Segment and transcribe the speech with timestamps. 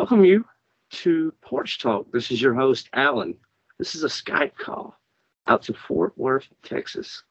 [0.00, 0.42] welcome you
[0.88, 2.10] to Porch Talk.
[2.10, 3.36] This is your host, Alan.
[3.78, 4.98] This is a Skype call
[5.46, 7.22] out to Fort Worth, Texas.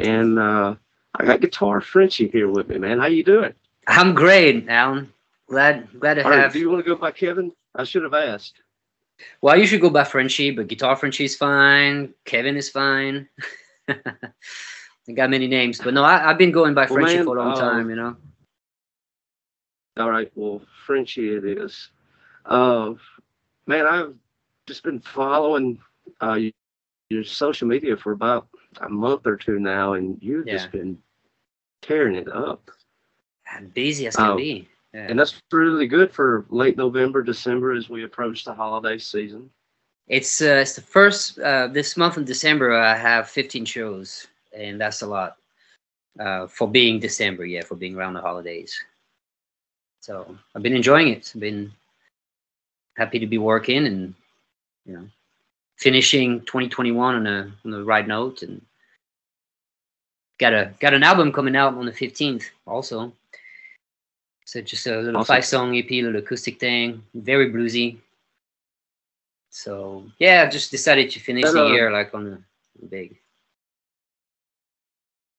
[0.00, 0.74] And uh,
[1.14, 2.98] I got Guitar Frenchie here with me, man.
[2.98, 3.54] How you doing?
[3.86, 5.12] I'm great, Alan.
[5.48, 7.52] Glad glad to All have right, do you want to go by Kevin?
[7.76, 8.62] I should have asked.
[9.40, 12.12] Well, you should go by Frenchie, but Guitar Frenchie is fine.
[12.24, 13.28] Kevin is fine.
[13.88, 17.36] I got many names, but no, I, have been going by Well, Frenchie man, for
[17.36, 18.16] a long uh, time, you know.
[19.98, 21.90] All right, well, Frenchie it is.
[22.44, 22.94] Uh,
[23.66, 24.14] man, I've
[24.66, 25.78] just been following
[26.20, 26.38] uh,
[27.10, 28.48] your social media for about
[28.80, 30.54] a month or two now, and you've Yeah.
[30.54, 31.02] just been
[31.82, 32.70] tearing it up.
[33.50, 34.68] I'm busy as can Oh, be.
[34.92, 35.06] Yeah.
[35.08, 39.50] And that's really good for late November, December as we approach the holiday season.
[40.08, 42.72] It's uh, it's the first uh, this month in December.
[42.72, 44.26] I have 15 shows,
[44.56, 45.36] and that's a lot
[46.18, 47.44] uh, for being December.
[47.44, 48.74] Yeah, for being around the holidays.
[50.00, 51.30] So I've been enjoying it.
[51.34, 51.70] I've been
[52.98, 54.14] happy to be working and
[54.84, 55.08] you know
[55.76, 58.60] finishing 2021 on a on the right note, and
[60.38, 63.12] got a got an album coming out on the 15th also.
[64.44, 65.34] So just a little Awesome.
[65.34, 67.98] five song EP, little acoustic thing, very bluesy.
[69.50, 72.26] So yeah, I just decided to finish That, the uh, year like on
[72.82, 73.16] a big.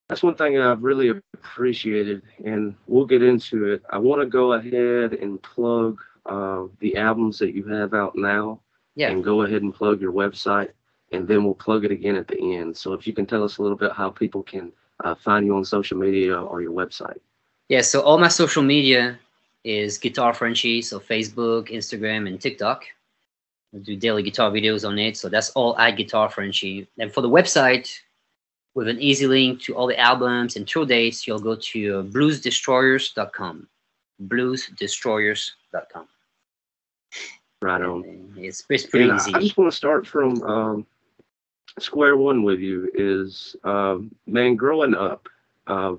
[0.07, 3.83] That's one thing I've really appreciated, and we'll get into it.
[3.91, 8.59] I want to go ahead and plug uh, the albums that you have out now,
[8.95, 9.09] Yeah.
[9.11, 10.71] and go ahead and plug your website,
[11.11, 12.75] and then we'll plug it again at the end.
[12.75, 14.71] So if you can tell us a little bit how people can
[15.03, 17.19] uh, find you on social media or your website.
[17.69, 19.17] Yeah, so all my social media
[19.63, 22.83] is Guitar Frenchie, so Facebook, Instagram, and TikTok.
[23.73, 26.87] I do daily guitar videos on it, so that's all at Guitar Frenchie.
[26.97, 27.99] And for the website,
[28.73, 32.03] with an easy link to all the albums and tour dates, you'll go to uh,
[32.03, 33.67] bluesdestroyers.com.
[34.27, 36.07] Bluesdestroyers.com.
[37.61, 38.33] Right on.
[38.37, 39.33] It's, it's pretty And easy.
[39.33, 40.87] I just want to start from um,
[41.77, 42.89] square one with you.
[42.93, 45.27] Is um, man, growing up,
[45.67, 45.95] uh,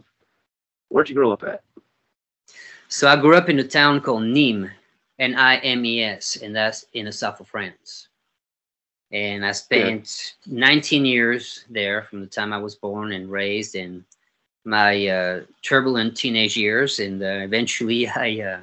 [0.89, 1.63] where'd you grow up at?
[2.89, 4.71] So I grew up in a town called Nîmes,
[5.19, 8.09] N-I-M-E-S, and that's in the south of France.
[9.13, 14.05] And I spent 19 years there from the time I was born and raised in
[14.65, 16.99] my uh, turbulent teenage years.
[16.99, 18.61] And uh, eventually I, uh,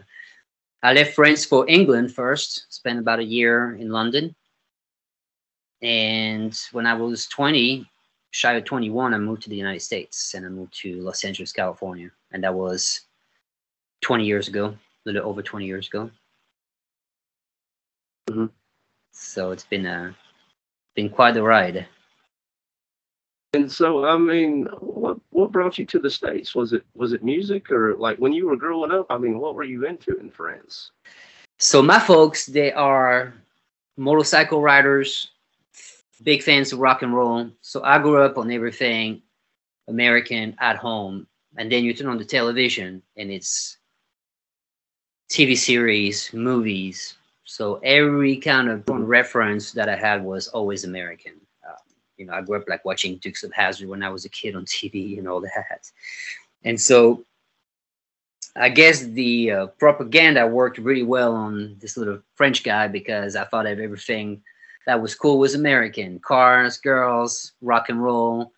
[0.84, 4.36] I left France for England first, spent about a year in London.
[5.82, 7.86] And when I was 20,
[8.32, 11.52] shy of 21, I moved to the United States and I moved to Los Angeles,
[11.52, 12.10] California.
[12.32, 13.02] And that was
[14.02, 16.10] 20 years ago, a little over 20 years ago.
[18.30, 18.52] Mhm.
[19.12, 20.16] So it's been a
[20.96, 21.88] been quite a ride.
[23.54, 26.54] And so, I mean, what what brought you to the states?
[26.54, 29.08] Was it was it music or like when you were growing up?
[29.10, 30.92] I mean, what were you into in France?
[31.58, 33.34] So my folks, they are
[33.96, 35.32] motorcycle riders,
[36.24, 37.50] big fans of rock and roll.
[37.62, 39.22] So I grew up on everything
[39.88, 41.26] American at home,
[41.58, 43.78] and then you turn on the television and it's
[45.32, 47.16] TV series, movies.
[47.46, 51.47] So every kind of reference that I had was always American.
[52.18, 54.56] You know, I grew up like watching Dukes of Hazzard when I was a kid
[54.56, 55.92] on TV and all that.
[56.64, 57.24] And so
[58.56, 63.46] I guess the uh, propaganda worked really well on this little French guy because I
[63.46, 64.42] thought of everything
[64.88, 68.54] that was cool was American cars, girls, rock and roll,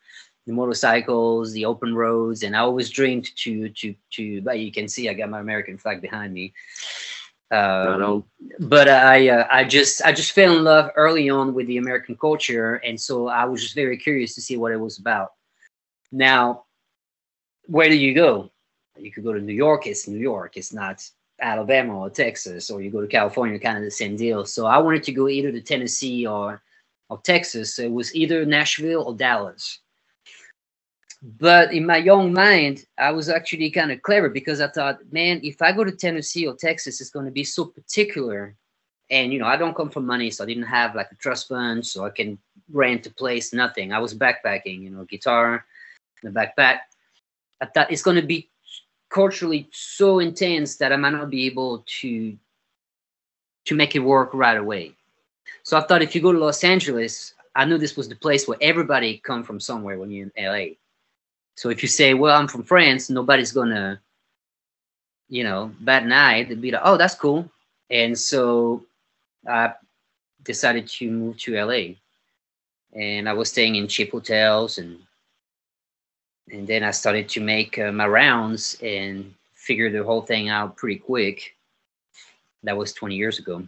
[0.45, 4.41] the motorcycles, the open roads, and I always dreamed to to to.
[4.41, 6.53] But you can see I got my American flag behind me.
[7.51, 8.23] Um,
[8.59, 12.15] but I uh, I just I just fell in love early on with the American
[12.15, 15.33] culture, and so I was just very curious to see what it was about.
[16.11, 16.65] Now,
[17.65, 18.51] where do you go?
[18.97, 19.88] You could go to New York.
[19.88, 20.57] It's New York.
[20.57, 21.03] It's not
[21.41, 24.45] Alabama or Texas, or you go to California, kind of the same deal.
[24.45, 26.61] So I wanted to go either to Tennessee or
[27.09, 27.75] or Texas.
[27.75, 29.79] So it was either Nashville or Dallas.
[31.22, 35.41] But in my young mind, I was actually kind of clever because I thought, man,
[35.44, 38.56] if I go to Tennessee or Texas, it's going to be so particular.
[39.10, 41.50] And you know, I don't come from money, so I didn't have like a trust
[41.50, 42.38] fund, so I can
[42.71, 43.51] rent a place.
[43.54, 43.92] Nothing.
[43.92, 45.66] I was backpacking, you know, guitar,
[46.24, 46.80] in the backpack.
[47.60, 48.50] I thought it's going to be
[49.10, 52.38] culturally so intense that I might not be able to
[53.65, 54.94] to make it work right away.
[55.63, 58.48] So I thought if you go to Los Angeles, I knew this was the place
[58.48, 60.75] where everybody come from somewhere when you're in LA.
[61.59, 64.00] So if you say, "Well, I'm from France," nobody's gonna,
[65.27, 66.44] you know, bat an eye.
[66.44, 67.51] They'd be like, "Oh, that's cool."
[67.89, 68.85] And so
[69.45, 69.73] I
[70.41, 71.97] decided to move to LA,
[72.94, 75.03] and I was staying in cheap hotels, and
[76.47, 80.77] and then I started to make uh, my rounds and figure the whole thing out
[80.77, 81.57] pretty quick.
[82.63, 83.67] that was 20 years ago.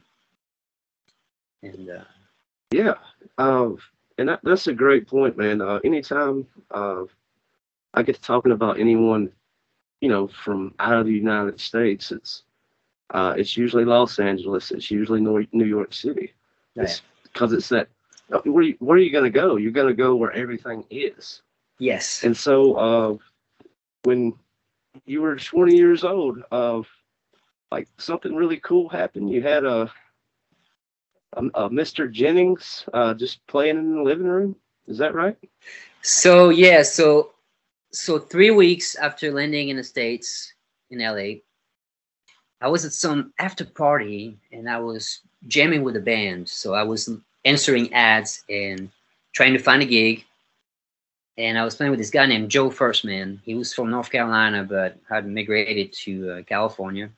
[1.62, 2.06] And uh,
[2.72, 2.96] Yeah,
[3.38, 3.72] uh,
[4.18, 5.62] and that, that's a great point, man.
[5.62, 7.04] Uh, anytime uh,
[7.94, 9.32] I guess talking about anyone,
[10.02, 12.44] you know, from out of the United States, it's
[13.14, 16.34] uh, it's usually Los Angeles, it's usually New York City.
[16.76, 17.88] It's because it's that.
[18.32, 19.56] uh, Where you, where are you going to go?
[19.58, 21.42] You're going to go where everything is.
[21.80, 23.18] yes, And so, uh,
[24.04, 24.34] when
[25.06, 26.82] you were 20 years old, uh,
[27.72, 29.30] like something really cool happened.
[29.30, 29.92] You had a,
[31.34, 32.08] a, a Mr.
[32.08, 34.56] Jennings uh, just playing in the living room.
[34.88, 35.38] Is that right?
[36.02, 37.32] So yeah, so
[37.92, 40.54] so three weeks after landing in the states
[40.90, 41.40] in LA,
[42.62, 46.48] I was at some after party and I was jamming with a band.
[46.48, 47.10] So I was
[47.46, 48.90] answering ads and
[49.34, 50.24] trying to find a gig.
[51.38, 53.40] And I was playing with this guy named Joe Firstman.
[53.44, 57.10] He was from North Carolina, but had migrated to uh, California.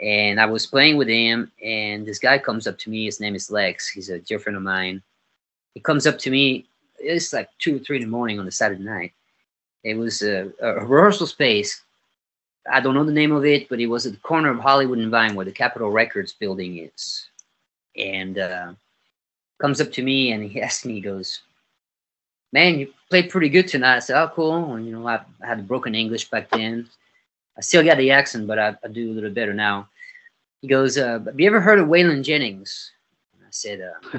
[0.00, 3.06] And I was playing with him, and this guy comes up to me.
[3.06, 3.88] His name is Lex.
[3.88, 5.02] He's a dear friend of mine.
[5.74, 6.66] He comes up to me
[7.02, 9.12] it's like two or three in the morning on a Saturday night.
[9.84, 11.82] It was a, a rehearsal space.
[12.70, 14.98] I don't know the name of it, but it was at the corner of Hollywood
[14.98, 17.26] and Vine where the Capitol Records building is.
[17.96, 18.72] And uh,
[19.60, 21.40] comes up to me and he asks me, he goes,
[22.52, 23.96] Man, you played pretty good tonight.
[23.96, 24.74] I said, Oh, cool.
[24.74, 26.88] And, you know, I, I had broken English back then.
[27.56, 29.88] I still got the accent, but I, I do a little better now.
[30.60, 32.92] He goes, uh, Have you ever heard of Waylon Jennings?
[33.36, 33.80] And I said,
[34.14, 34.18] uh,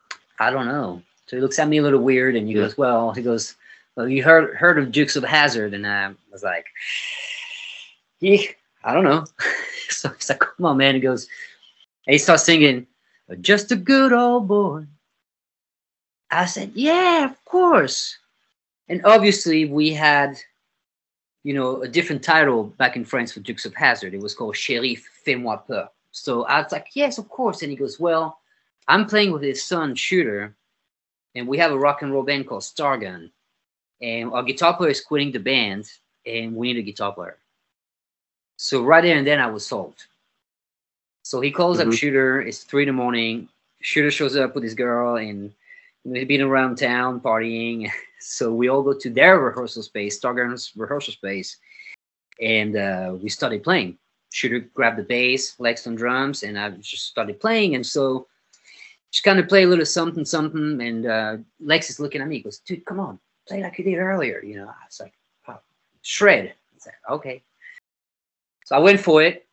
[0.40, 1.02] I don't know.
[1.26, 2.62] So he looks at me a little weird and he Yeah.
[2.62, 3.56] goes, Well, he goes,
[3.96, 5.72] Well, you heard heard of Dukes of Hazzard?
[5.72, 6.66] And I was like,
[8.20, 8.42] Yeah,
[8.84, 9.24] I don't know.
[9.88, 10.94] so he's like, Come on, man.
[10.94, 11.26] He goes,
[12.06, 12.86] and he starts singing,
[13.40, 14.84] Just a good old boy.
[16.30, 18.18] I said, Yeah, of course.
[18.88, 20.38] And obviously we had,
[21.42, 24.14] you know, a different title back in France for Dukes of Hazzard.
[24.14, 25.88] It was called Shérif Fais-moi peur.
[26.12, 27.62] So I was like, Yes, of course.
[27.62, 28.40] And he goes, Well,
[28.88, 30.54] I'm playing with his son Shooter,
[31.34, 33.30] and we have a rock and roll band called Stargunn.
[34.02, 35.90] And our guitar player is quitting the band,
[36.26, 37.38] and we need a guitar player.
[38.56, 39.94] So right there and then I was sold.
[41.22, 41.98] So he calls up Mhm.
[41.98, 42.42] Shooter.
[42.42, 43.48] It's three in the morning.
[43.80, 45.52] Shooter shows up with his girl, and
[46.04, 47.90] we've been around town partying.
[48.18, 51.58] So we all go to their rehearsal space, Stargunn's rehearsal space,
[52.40, 53.98] and uh, we started playing.
[54.32, 57.76] Shooter grabbed the bass, Lex on drums, and I just started playing.
[57.76, 58.26] And so
[59.12, 60.80] just kind of play a little something, something.
[60.80, 62.36] And uh, Lex is looking at me.
[62.38, 65.14] He goes, "Dude, come on, play like you did earlier." You know, I was like,
[65.48, 65.58] oh,
[66.02, 67.42] "Shred." I said, "Okay."
[68.64, 69.46] So I went for it.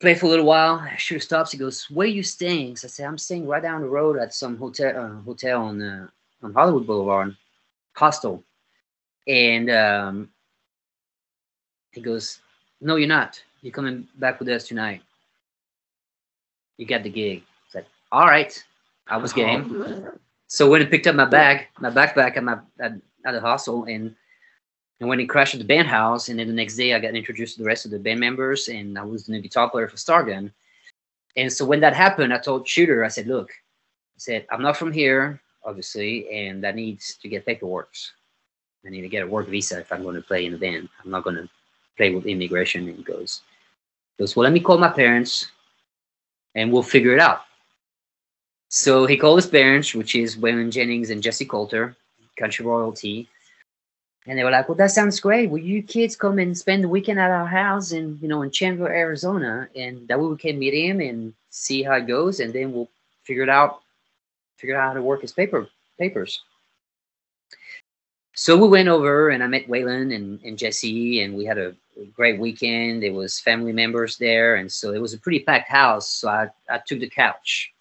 [0.00, 0.86] Played for a little while.
[0.98, 1.52] Shooter stops.
[1.52, 4.34] He goes, "Where you staying?" So I said, "I'm staying right down the road at
[4.34, 6.08] some hotel, uh, hotel on uh,
[6.42, 7.36] on Hollywood Boulevard,
[7.94, 8.44] hostel."
[9.26, 10.30] And um,
[11.92, 12.40] he goes,
[12.80, 13.42] "No, you're not.
[13.62, 15.02] You're coming back with us tonight.
[16.76, 18.62] You got the gig." It's like, "All right."
[19.08, 20.18] I was game.
[20.48, 22.92] So when he picked up my bag, my backpack at my at,
[23.24, 24.14] at the hostel, and
[25.00, 27.14] and when he crashed at the band house, and then the next day I got
[27.14, 29.88] introduced to the rest of the band members, and I was the new guitar player
[29.88, 30.50] for Stargunn.
[31.36, 34.76] And so when that happened, I told Shooter, I said, "Look, I said I'm not
[34.76, 37.92] from here, obviously, and I need to get paperwork.
[38.86, 40.88] I need to get a work visa if I'm going to play in the band.
[41.04, 41.48] I'm not going to
[41.96, 43.42] play with immigration." And he goes,
[44.16, 45.50] he goes, "Well, let me call my parents,
[46.54, 47.42] and we'll figure it out."
[48.68, 51.96] So he called his parents, which is Waylon Jennings and Jessi Colter,
[52.36, 53.28] country royalty.
[54.26, 55.50] And they were like, Well, that sounds great.
[55.50, 58.50] Will you kids come and spend the weekend at our house in, you know, in
[58.50, 59.68] Chandler, Arizona?
[59.76, 62.90] And that way we can meet him and see how it goes, and then we'll
[63.22, 63.80] figure it out,
[64.56, 65.68] figure out how to work his paper
[65.98, 66.42] papers.
[68.34, 71.74] So we went over and I met Waylon and, and Jessi, and we had a
[72.14, 73.02] great weekend.
[73.02, 76.10] There was family members there, and so it was a pretty packed house.
[76.10, 77.72] So I, I took the couch.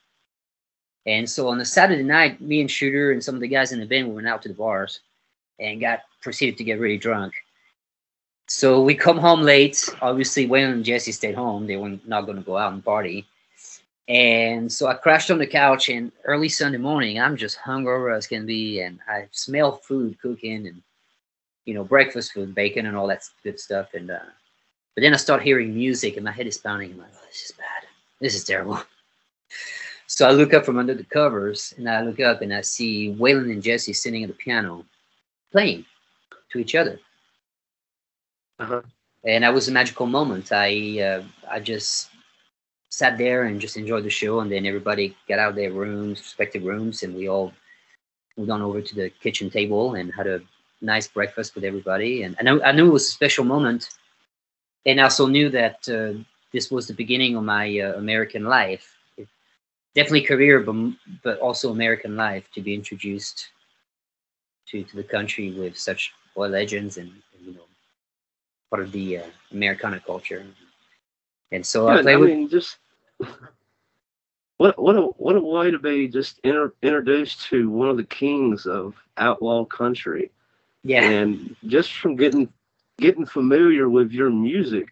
[1.06, 3.80] And so on the Saturday night, me and Shooter and some of the guys in
[3.80, 5.02] the band we went out to the bars
[5.60, 7.34] and got proceeded to get really drunk.
[8.48, 9.90] So we come home late.
[10.02, 11.66] Obviously, Waylon and Jessi stayed home.
[11.68, 13.26] They were not going to go out and party.
[14.08, 18.28] And so I crashed on the couch, and early Sunday morning, I'm just hungover as
[18.28, 20.84] can be, and I smell food cooking, and
[21.66, 23.96] you know, breakfast food, bacon, and all that good stuff.
[23.96, 24.20] And uh,
[24.94, 26.92] but then I start hearing music, and my head is pounding.
[26.92, 27.88] I'm like, oh, this is bad.
[28.22, 28.80] This is terrible.
[30.16, 33.14] So I look up from under the covers, and I look up, and I see
[33.20, 34.86] Waylon and Jessi sitting at the piano,
[35.52, 35.84] playing
[36.52, 37.02] to each other
[38.60, 38.82] Uh-huh.
[39.26, 40.54] and that was a magical moment.
[40.54, 42.12] I uh, I just
[42.90, 46.20] sat there and just enjoyed the show, and then everybody got out of their rooms,
[46.20, 47.52] respective rooms, and we all
[48.38, 50.42] moved on over to the kitchen table and had a
[50.80, 52.24] nice breakfast with everybody.
[52.24, 53.90] And I know I knew it was a special moment,
[54.86, 56.14] and I also knew that uh,
[56.54, 58.95] this was the beginning of my uh, American life.
[59.98, 60.76] It, definitely career, but
[61.24, 63.50] but also American life to be introduced
[64.68, 67.68] to to the country with such well legends and, and you know
[68.70, 70.46] part of the uh, Americana culture.
[71.52, 72.78] And so Yeah, I play I with mean, just
[74.58, 78.04] what what a what a way to be just inter, introduced to one of the
[78.04, 80.32] kings of outlaw country,
[80.84, 82.50] yeah and just from getting
[83.00, 84.88] getting familiar with your music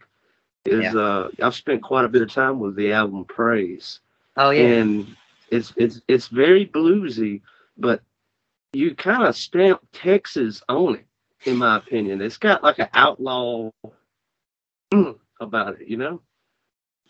[0.66, 0.96] is Yeah.
[0.96, 4.00] uh I've spent quite a bit of time with the album Praise,
[4.38, 5.16] oh yeah and
[5.54, 7.42] it's it's it's very bluesy,
[7.78, 8.02] but
[8.74, 11.06] you kind of stamp Texas on it,
[11.46, 12.22] in my opinion.
[12.22, 13.70] It's got like an outlaw
[15.40, 16.22] about it, you know.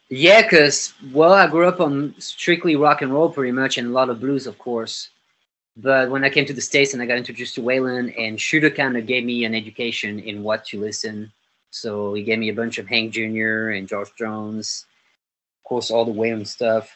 [0.09, 3.91] Yeah, because well, I grew up on strictly rock and roll pretty much, and a
[3.91, 5.09] lot of blues, of course.
[5.75, 8.69] But when I came to the states and I got introduced to Waylon, and Shooter
[8.69, 11.31] kind of gave me an education in what to listen.
[11.71, 13.69] So he gave me a bunch of Hank Jr.
[13.69, 14.85] and George Jones,
[15.59, 16.93] of course, all the Waylon stuff.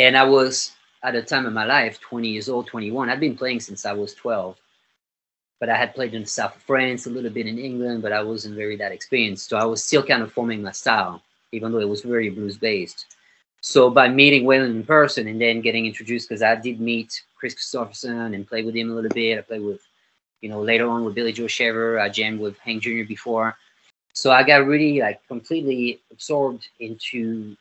[0.00, 0.72] And I was
[1.04, 3.08] at a time in my life, 20 years old, 21.
[3.08, 4.56] I'd been playing since I was 12,
[5.60, 8.12] but I had played in the south of France, a little bit in England, but
[8.12, 9.48] I wasn't very that experienced.
[9.48, 12.56] So I was still kind of forming my style even though it was very blues
[12.56, 13.06] based.
[13.60, 17.54] So by meeting Waylon in person and then getting introduced, because I did meet Kris
[17.54, 19.38] Kristofferson and play with him a little bit.
[19.38, 19.80] I played with,
[20.40, 22.00] you know, later on with Billy Joe Shaver.
[22.00, 23.04] I jammed with Hank Jr.
[23.06, 23.56] before.
[24.12, 27.56] So I got really like completely absorbed into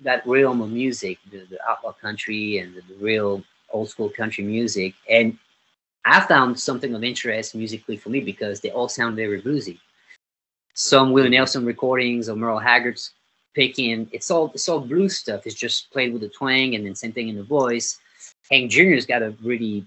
[0.00, 4.44] that realm of music, the, the outlaw country and the, the real old school country
[4.44, 4.94] music.
[5.08, 5.38] And
[6.04, 9.78] I found something of interest musically for me because they all sound very bluesy
[10.74, 13.12] some Willie Nelson recordings or Merle Haggard's
[13.54, 14.08] picking.
[14.12, 15.46] It's all it's all blues stuff.
[15.46, 17.98] It's just played with the twang and then same thing in the voice.
[18.50, 19.86] Hank Jr.'s got a really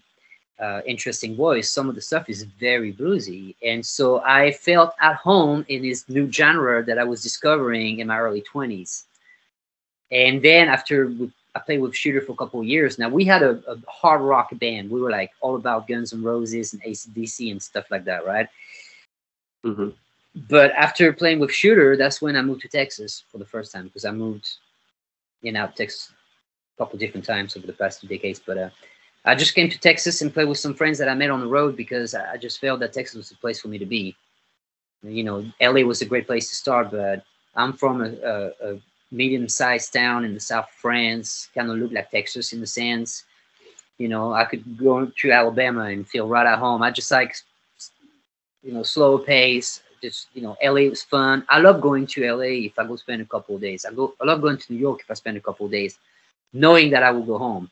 [0.59, 1.71] uh, interesting voice.
[1.71, 6.09] Some of the stuff is very bluesy, and so I felt at home in this
[6.09, 9.05] new genre that I was discovering in my early twenties.
[10.11, 11.11] And then after
[11.55, 14.21] I played with Shooter for a couple of years, now we had a, a hard
[14.21, 14.89] rock band.
[14.89, 18.47] We were like all about Guns and Roses and ACDC and stuff like that, right?
[19.63, 19.89] hmm
[20.49, 23.85] but after playing with Shooter, that's when I moved to Texas for the first time
[23.85, 24.47] because I moved
[25.43, 26.11] in out of Texas
[26.77, 28.39] a couple different times over the past two decades.
[28.45, 28.69] But uh,
[29.25, 31.47] I just came to Texas and played with some friends that I met on the
[31.47, 34.15] road because I I just felt that Texas was the place for me to be.
[35.03, 37.23] You know, LA was a great place to start, but
[37.55, 41.91] I'm from a, a, a medium-sized town in the south of France, kind of look
[41.91, 43.23] like Texas in the sense.
[43.97, 46.83] You know, I could go to Alabama and feel right at home.
[46.83, 47.35] I just like,
[48.63, 51.45] you know, slow pace, just you know LA was fun.
[51.49, 53.85] I love going to LA if I go spend a couple of days.
[53.85, 55.97] I go I love going to New York if I spend a couple of days,
[56.53, 57.69] knowing that I will go home.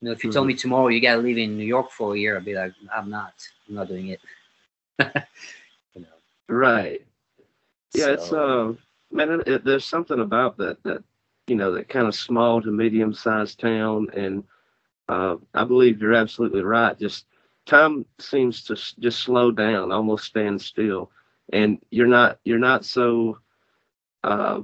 [0.00, 2.18] You know, if you told me tomorrow you gotta live in New York for a
[2.18, 3.34] year, I'd be like, I'm not.
[3.68, 4.20] I'm not doing it.
[5.94, 6.06] you know.
[6.48, 7.02] Right.
[7.94, 8.83] Yeah, it's so- uh,
[9.14, 11.02] man, it, it, there's something about that that
[11.46, 14.44] you know that kind of small to medium sized town, and
[15.08, 16.98] uh, I believe you're absolutely right.
[16.98, 17.26] Just
[17.64, 21.10] time seems to just slow down, almost stand still,
[21.52, 23.38] and you're not you're not so
[24.24, 24.60] uh,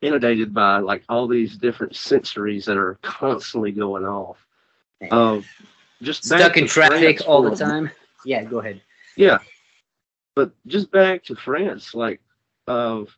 [0.00, 4.38] inundated by like all these different sensories that are constantly going off.
[5.10, 5.40] Uh,
[6.02, 7.90] just stuck in traffic all the time.
[8.24, 8.80] Yeah, go ahead.
[9.16, 9.38] yeah.
[10.34, 12.20] But just back to France, like
[12.66, 13.16] of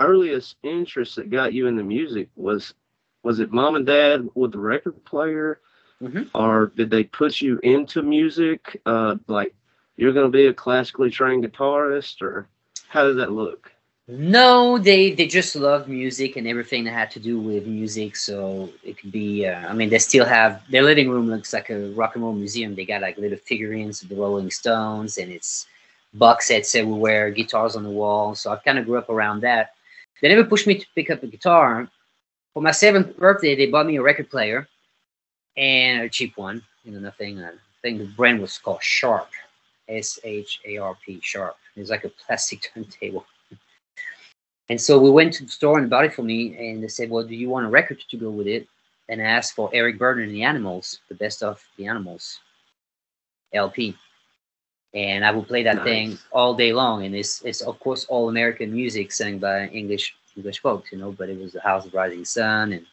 [0.00, 2.74] earliest interest that got you into music was
[3.22, 5.60] was it mom and dad with the record player
[6.02, 6.28] Mhm.
[6.34, 9.54] or did they put you into music uh like
[9.96, 12.48] you're going to be a classically trained guitarist or
[12.88, 13.70] how did that look
[14.08, 18.16] No, they they just loved music and everything that had to do with music.
[18.16, 19.46] So it could be.
[19.46, 22.34] Uh, I mean, they still have their living room looks like a rock and roll
[22.34, 22.74] museum.
[22.74, 25.66] They got like little figurines of the Rolling Stones, and it's
[26.12, 28.34] box sets everywhere, guitars on the wall.
[28.34, 29.73] So I kind of grew up around that.
[30.20, 31.88] They never pushed me to pick up a guitar.
[32.52, 34.68] For my seventh birthday, they bought me a record player,
[35.56, 36.62] and a cheap one.
[36.84, 37.40] You know, nothing.
[37.40, 39.28] uh, I think the brand was called Sharp,
[39.88, 41.56] S H A R P, Sharp.
[41.76, 43.26] It's like a plastic turntable.
[44.70, 47.10] And so we went to the store and bought it for me, and they said,
[47.10, 48.66] "Well, do you want a record to go with it?"
[49.08, 52.38] And I asked for Eric Burdon and the Animals, the best of the Animals
[53.52, 53.96] LP,
[54.94, 55.84] and I would play that Nice.
[55.84, 57.04] thing all day long.
[57.04, 61.12] And it's it's of course all American music sung by English English folks, you know.
[61.12, 62.86] But it was the House of Rising Sun and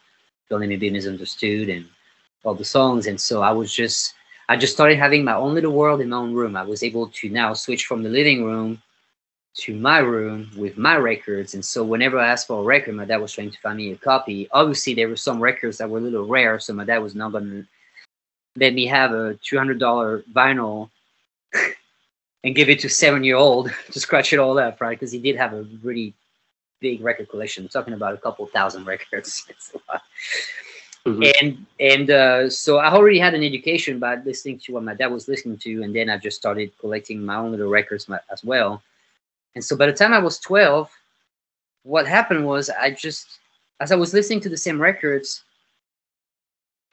[0.49, 1.85] Don't Let Me Be Misunderstood and
[2.43, 3.07] all the songs.
[3.07, 4.15] And so I was just
[4.49, 6.55] I just started having my own little world in my own room.
[6.57, 8.81] I was able to now switch from the living room
[9.53, 11.53] to my room with my records.
[11.53, 13.91] And so whenever I asked for a record, my dad was trying to find me
[13.91, 14.47] a copy.
[14.51, 17.31] Obviously, there were some records that were a little rare, so my dad was not
[17.33, 17.65] going to
[18.55, 20.89] let me have a $200 vinyl
[22.43, 24.97] and give it to seven year old to scratch it all up, right?
[24.97, 26.13] Because he did have a really
[26.79, 27.63] big record collection.
[27.63, 29.45] I'm talking about a couple thousand records.
[29.49, 30.01] It's a lot.
[31.05, 31.23] Mm-hmm.
[31.41, 35.07] And and uh, so I already had an education by listening to what my dad
[35.07, 38.83] was listening to, and then I just started collecting my own little records as well.
[39.55, 40.89] And so by the time I was 12,
[41.83, 43.39] what happened was I just,
[43.79, 45.43] as I was listening to the same records,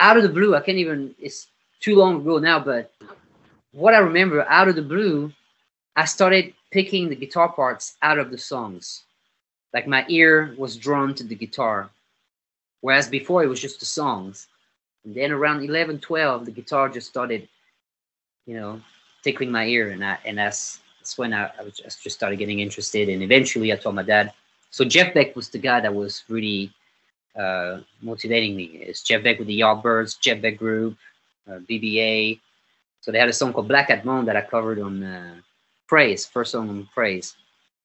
[0.01, 1.49] out of the blue, I can't even, it's
[1.81, 2.93] too long ago now, but
[3.73, 5.33] what I remember out of the blue,
[5.99, 9.03] I started picking the guitar parts out of the songs.
[9.75, 11.91] Like my ear was drawn to the guitar.
[12.83, 14.47] Whereas before it was just the songs.
[15.05, 17.49] And then around 11, 12, the guitar just started,
[18.47, 18.81] you know,
[19.25, 19.91] tickling my ear.
[19.91, 23.09] And I, and that's, that's when I, I was just, just started getting interested.
[23.09, 24.33] And eventually I told my dad.
[24.71, 26.73] So Jeff Beck was the guy that was really
[27.37, 28.67] uh, motivating me.
[28.67, 30.97] It's Jeff Beck with the Yardbirds, Jeff Beck Group,
[31.51, 32.39] uh, BBA.
[33.01, 35.35] So they had a song called Black Cat Moan that I covered on uh,
[35.89, 37.35] Praise, first song on Praise.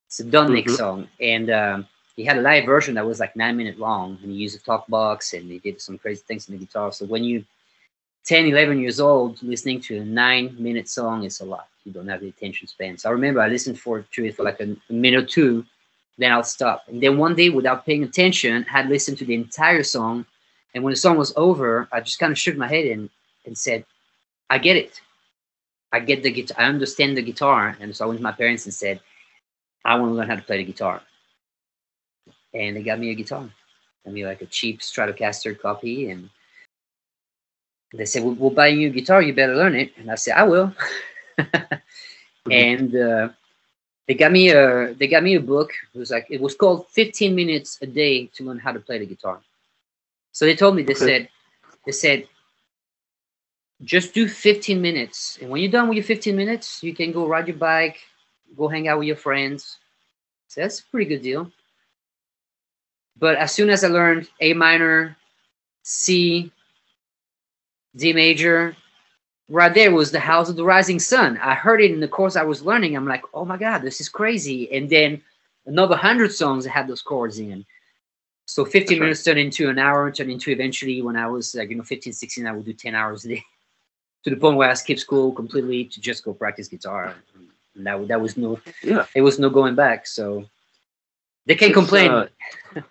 [0.07, 0.77] It's a Don Nix mm-hmm.
[0.77, 1.07] song.
[1.21, 4.37] And um, he had a live version that was like nine minutes long and he
[4.37, 6.91] used a talk box and he did some crazy things on the guitar.
[6.91, 7.45] So when you
[8.25, 11.69] 10, 11 years old, listening to a nine minute song is a lot.
[11.85, 12.97] You don't have the attention span.
[12.97, 15.65] So I remember I listened for to it for like a, a minute or two,
[16.17, 16.83] then I'll stop.
[16.87, 20.25] And then one day without paying attention, I had listened to the entire song.
[20.75, 23.09] And when the song was over, I just kind of shook my head and,
[23.45, 23.85] and said,
[24.49, 24.99] I get it.
[25.93, 26.57] I get the guitar.
[26.59, 27.77] I understand the guitar.
[27.79, 28.99] And so I went to my parents and said,
[29.85, 31.01] I want to learn how to play the guitar
[32.53, 33.49] and they got me a guitar.
[34.05, 36.29] I mean, like a cheap Stratocaster copy, and
[37.93, 39.21] they said, "We'll, we'll buy you a guitar.
[39.21, 40.73] You better learn it." And I said, "I will."
[41.39, 42.51] mm-hmm.
[42.51, 43.29] And uh,
[44.07, 45.71] they got me a they got me a book.
[45.93, 48.99] It was like it was called 15 minutes a day to learn how to play
[48.99, 49.39] the guitar.
[50.31, 51.05] So they told me they okay.
[51.05, 51.29] said
[51.85, 52.27] they said
[53.83, 57.27] just do 15 minutes, and when you're done with your 15 minutes, you can go
[57.27, 57.99] ride your bike,
[58.55, 59.77] go hang out with your friends.
[60.47, 61.51] So that's a pretty good deal.
[63.17, 65.17] But as soon as I learned A minor,
[65.83, 66.51] C,
[67.95, 68.75] D major,
[69.49, 71.37] right there was the House of the Rising Sun.
[71.37, 72.95] I heard it in the course I was learning.
[72.95, 74.71] I'm like, oh my God, this is crazy.
[74.71, 75.21] And then
[75.65, 77.65] another 100 songs had those chords in.
[78.45, 79.33] So 15 That's minutes right.
[79.33, 82.47] turned into an hour, turned into eventually when I was like, you know, 15, 16,
[82.47, 83.45] I would do 10 hours a day
[84.23, 87.15] to the point where I skipped school completely to just go practice guitar.
[87.75, 90.07] And that, that was no, yeah, it was no going back.
[90.07, 90.45] So
[91.45, 92.11] they can't it's, complain.
[92.11, 92.27] Uh,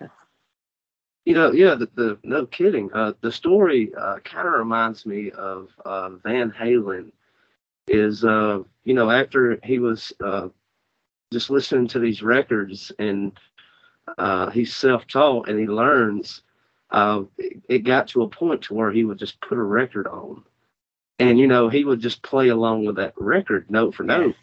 [1.25, 2.91] you know, yeah, the, the no kidding.
[2.93, 7.11] Uh, the story uh, kind of reminds me of uh, Van Halen.
[7.87, 10.47] Is uh, you know after he was uh,
[11.33, 13.33] just listening to these records and
[14.17, 16.43] uh, he's self-taught and he learns.
[16.91, 20.05] Uh, it, it got to a point to where he would just put a record
[20.05, 20.43] on,
[21.19, 24.35] and you know he would just play along with that record note for note,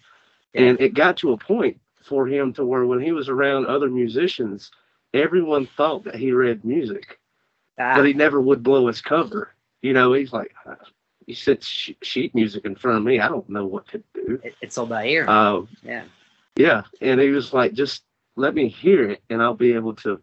[0.53, 0.63] yeah.
[0.63, 3.89] and it got to a point for him to where when he was around other
[3.89, 4.71] musicians,
[5.15, 7.19] everyone thought that he read music,
[7.79, 7.95] ah.
[7.97, 9.55] but he never would blow his cover.
[9.83, 10.55] You know, he's like,
[11.27, 13.21] he sits sheet music in front of me.
[13.21, 14.41] I don't know what to do.
[14.61, 15.27] It's all by ear.
[15.29, 16.05] Uh, yeah.
[16.57, 16.83] Yeah.
[17.01, 18.03] And he was like, just
[18.37, 20.21] let me hear it and I'll be able to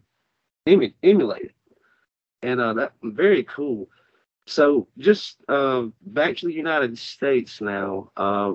[0.68, 1.54] emu- emulate it.
[2.42, 3.88] And uh, that very cool.
[4.48, 8.10] So just uh, back to the United States now.
[8.16, 8.54] Uh,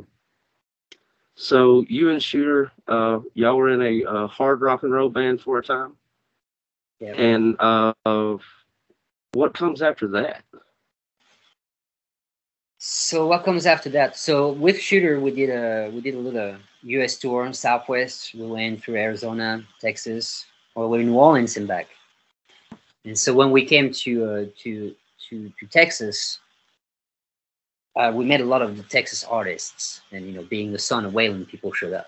[1.36, 5.42] so you and Shooter, uh, y'all were in a uh, hard rock and roll band
[5.42, 5.94] for a time.
[7.00, 7.14] Yeah.
[7.14, 7.94] And uh,
[9.34, 10.44] what comes after that?
[12.80, 14.18] So what comes after that?
[14.18, 17.18] So with Shooter, we did a we did a little U.S.
[17.18, 18.34] tour, in Southwest.
[18.34, 21.88] We went through Arizona, Texas, or we New Orleans and back.
[23.06, 24.96] And so when we came to uh, to
[25.34, 26.40] to to Texas,
[27.96, 31.06] uh, we met a lot of the Texas artists, and you know, being the son
[31.06, 32.08] of Waylon, people showed up.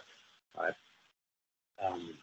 [0.57, 0.73] Right?
[1.83, 2.13] Um,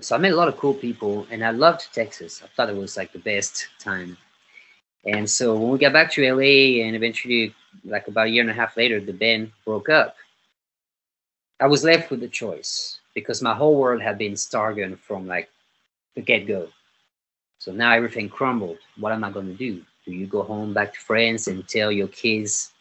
[0.00, 2.42] so I met a lot of cool people, and I loved Texas.
[2.42, 4.16] I thought it was like the best time.
[5.04, 8.50] And so when we got back to LA, and eventually, like about a year and
[8.50, 10.16] a half later, the band broke up.
[11.60, 15.48] I was left with a choice because my whole world had been Stargunn from like
[16.14, 16.68] the get go.
[17.68, 18.78] So now everything crumbled.
[18.98, 19.82] What am I going to do?
[20.06, 22.72] Do you go home back to France and tell your kids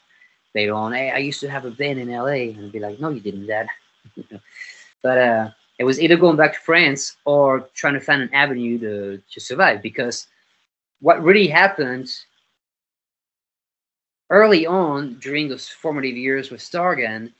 [0.56, 2.56] later on, hey, I used to have a band in LA?
[2.56, 3.68] And be like, no, you didn't, Dad.
[5.04, 8.80] but uh, it was either going back to France or trying to find an avenue
[8.80, 10.28] to, to survive because
[11.02, 12.10] what really happened
[14.30, 17.34] early on during those formative years with Stargunn,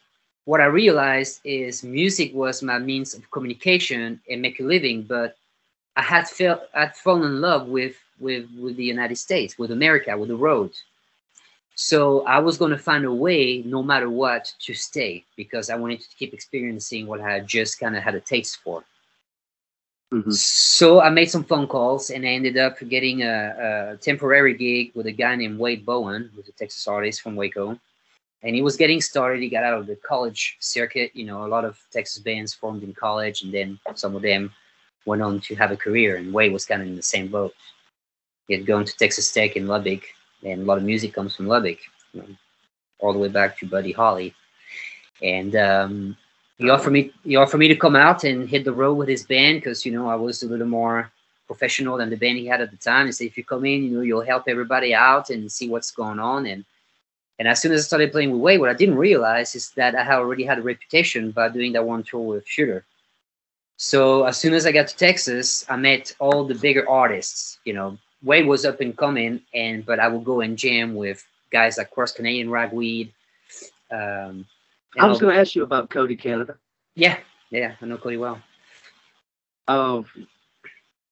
[0.44, 5.38] what I realized is music was my means of communication and make a living, but
[5.98, 10.16] I had felt I'd fallen in love with with with the United States, with America,
[10.16, 10.72] with the road.
[11.74, 15.76] So I was going to find a way, no matter what, to stay because I
[15.76, 18.84] wanted to keep experiencing what I had just kind of had a taste for.
[20.12, 20.34] Mhm.
[20.34, 24.92] So I made some phone calls and I ended up getting a, a temporary gig
[24.96, 27.80] with a guy named Wade Bowen, who's a Texas artist from Waco.
[28.44, 29.42] And he was getting started.
[29.42, 31.12] He got out of the college circuit.
[31.14, 34.54] You know, a lot of Texas bands formed in college, and then some of them
[35.08, 36.18] went on to have a career.
[36.18, 37.56] And Wade was kind of in the same boat.
[38.48, 40.04] He had gone to Texas Tech in Lubbock,
[40.44, 41.80] and a lot of music comes from Lubbock,
[42.14, 42.28] you know,
[43.00, 44.34] all the way back to Buddy Holly.
[45.22, 46.18] And um,
[46.58, 49.24] he offered me he offered me to come out and hit the road with his
[49.26, 51.12] band because you know I was a little more
[51.48, 53.06] professional than the band he had at the time.
[53.06, 55.92] He said, if you come in, you know, you'll help everybody out and see what's
[55.92, 56.46] going on.
[56.46, 56.64] And
[57.40, 59.96] and as soon as I started playing with Wade, what I didn't realize is that
[59.96, 62.84] I had already had a reputation by doing that one tour with Shooter.
[63.78, 67.60] So as soon as I got to Texas, I met all the bigger artists.
[67.64, 71.26] You know, Wade was up and coming, and but I would go and jam with
[71.52, 73.14] guys like Cross Canadian Ragweed.
[73.92, 74.46] Um,
[75.00, 76.56] I was going to ask you about Cody Canada.
[76.96, 77.18] yeah,
[77.52, 78.42] yeah, I know Cody well.
[79.68, 80.02] Uh,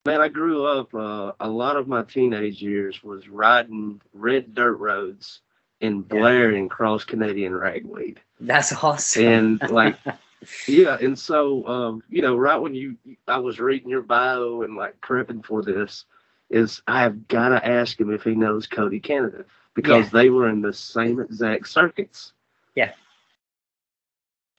[0.06, 0.94] man, I grew up.
[0.94, 5.42] Uh, a lot of my teenage years was riding red dirt roads
[5.82, 6.18] and Yeah.
[6.20, 8.20] blaring cross Canadian ragweed.
[8.40, 9.24] That's awesome.
[9.26, 9.98] and like
[10.68, 12.96] yeah and so um you know right when you
[13.28, 16.06] i was reading your bio and like prepping for this
[16.50, 19.44] is i've got to ask him if he knows cody canada
[19.76, 20.10] because Yeah.
[20.12, 22.34] they were in the same exact circuits
[22.76, 22.92] yeah,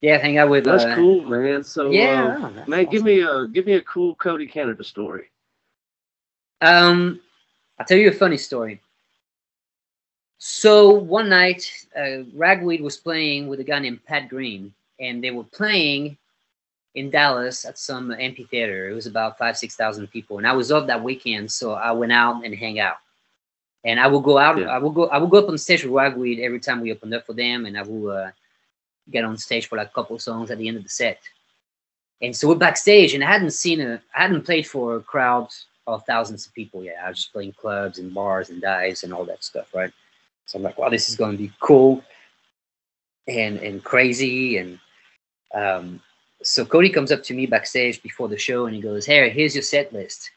[0.01, 0.67] Yeah, hang out with.
[0.67, 3.83] that's uh, cool man so Yeah, uh, that's man give me a give me a
[3.83, 5.31] cool cody canada story
[6.61, 7.21] Um,
[7.79, 8.81] I'll tell you a funny story.
[10.39, 15.31] So one night, uh, Ragweed was playing with a guy named Pat Green, and they
[15.31, 16.17] were playing
[16.95, 18.89] in Dallas at some amphitheater.
[18.89, 21.93] It was about five, six thousand people, and I was off that weekend, so I
[21.93, 22.97] went out and hang out.
[23.85, 24.59] And I will go out.
[24.59, 24.67] Yeah.
[24.67, 25.07] I will go.
[25.09, 27.67] I will go up on stage with Ragweed every time we opened up for them,
[27.67, 28.31] and I will uh,
[29.11, 31.21] get on stage for like a couple songs at the end of the set.
[32.23, 35.49] And so we're backstage, and I hadn't seen a, I hadn't played for a crowd
[35.87, 36.97] of thousands of people yet.
[37.05, 39.93] I was just playing clubs and bars and dives and all that stuff, right?
[40.47, 42.03] So I'm like, wow, this is going to be cool
[43.29, 44.57] and and crazy.
[44.57, 44.79] And
[45.55, 46.01] um,
[46.43, 49.55] so Cody comes up to me backstage before the show, and he goes, "Hey, here's
[49.55, 50.31] your set list."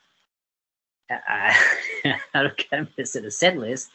[1.10, 1.56] I,
[2.34, 3.90] I don't get miss at a set list.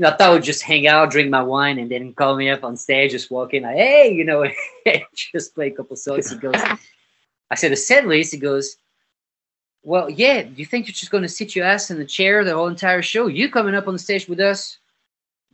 [0.00, 2.64] I thought I would just hang out, drink my wine, and then call me up
[2.64, 4.44] on stage, just walk in like, hey, you know,
[5.14, 6.30] just play a couple songs.
[6.30, 6.54] He goes,
[7.50, 8.32] I said, a set list?
[8.32, 8.76] He goes,
[9.84, 12.42] well, yeah, do you think you're just going to sit your ass in the chair
[12.42, 13.28] the whole entire show?
[13.28, 14.78] You coming up on the stage with us,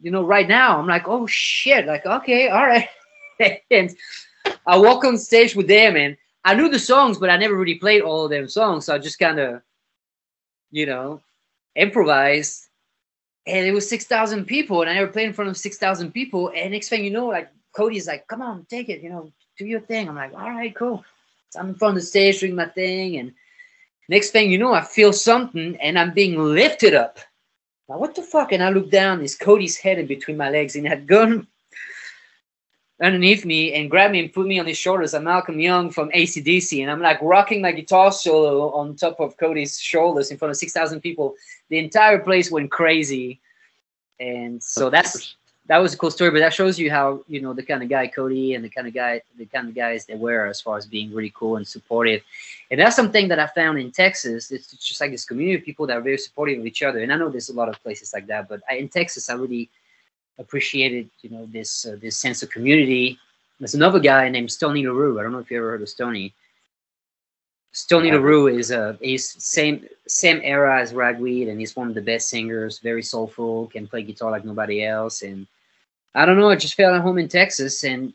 [0.01, 0.79] you know, right now.
[0.79, 1.87] I'm like, oh, shit.
[1.87, 2.89] Like, okay, all right.
[3.71, 3.95] and
[4.67, 7.77] I walk on stage with them, and I knew the songs, but I never really
[7.77, 8.87] played all of them songs.
[8.87, 9.63] So I just kind of,
[10.71, 11.21] you know,
[11.75, 12.67] improvised
[13.47, 16.53] and it was 6,000 people, and I never played in front of 6,000 people.
[16.55, 19.67] And next thing you know, like Cody's like, come on, take it, you know, do
[19.67, 20.09] your thing.
[20.09, 21.05] I'm like, all right, cool.
[21.51, 23.17] So I'm in front of the stage doing my thing.
[23.17, 23.33] And
[24.09, 27.19] next thing you know, I feel something and I'm being lifted up.
[27.89, 28.53] Now, what the fuck?
[28.53, 31.49] And I look down, it's Cody's head in between my legs, and had gun
[33.01, 35.15] underneath me and grabbed me and put me on his shoulders.
[35.15, 39.37] I'm Malcolm Young from ACDC, and I'm like rocking my guitar solo on top of
[39.37, 41.35] Cody's shoulders in front of 6,000 people.
[41.69, 43.41] The entire place went crazy.
[44.19, 45.37] And so that's
[45.67, 47.89] that was a cool story but that shows you how you know the kind of
[47.89, 50.77] guy cody and the kind of guy the kind of guys they were as far
[50.77, 52.23] as being really cool and supportive.
[52.71, 54.51] And that's something that i found in texas.
[54.51, 56.99] It's just like this community of people that are very supportive of each other.
[56.99, 59.35] And i know there's a lot of places like that but I, in texas i
[59.35, 59.71] really
[60.39, 63.19] appreciated you know this uh, this sense of community
[63.59, 66.33] there's another guy named stony larue i don't know if you ever heard of stony
[67.73, 68.15] Stony Yeah.
[68.15, 72.29] LaRue is uh he's same same era as Ragweed and he's one of the best
[72.29, 75.23] singers, very soulful, can play guitar like nobody else.
[75.23, 75.47] And
[76.15, 78.13] I don't know, I just felt at home in Texas and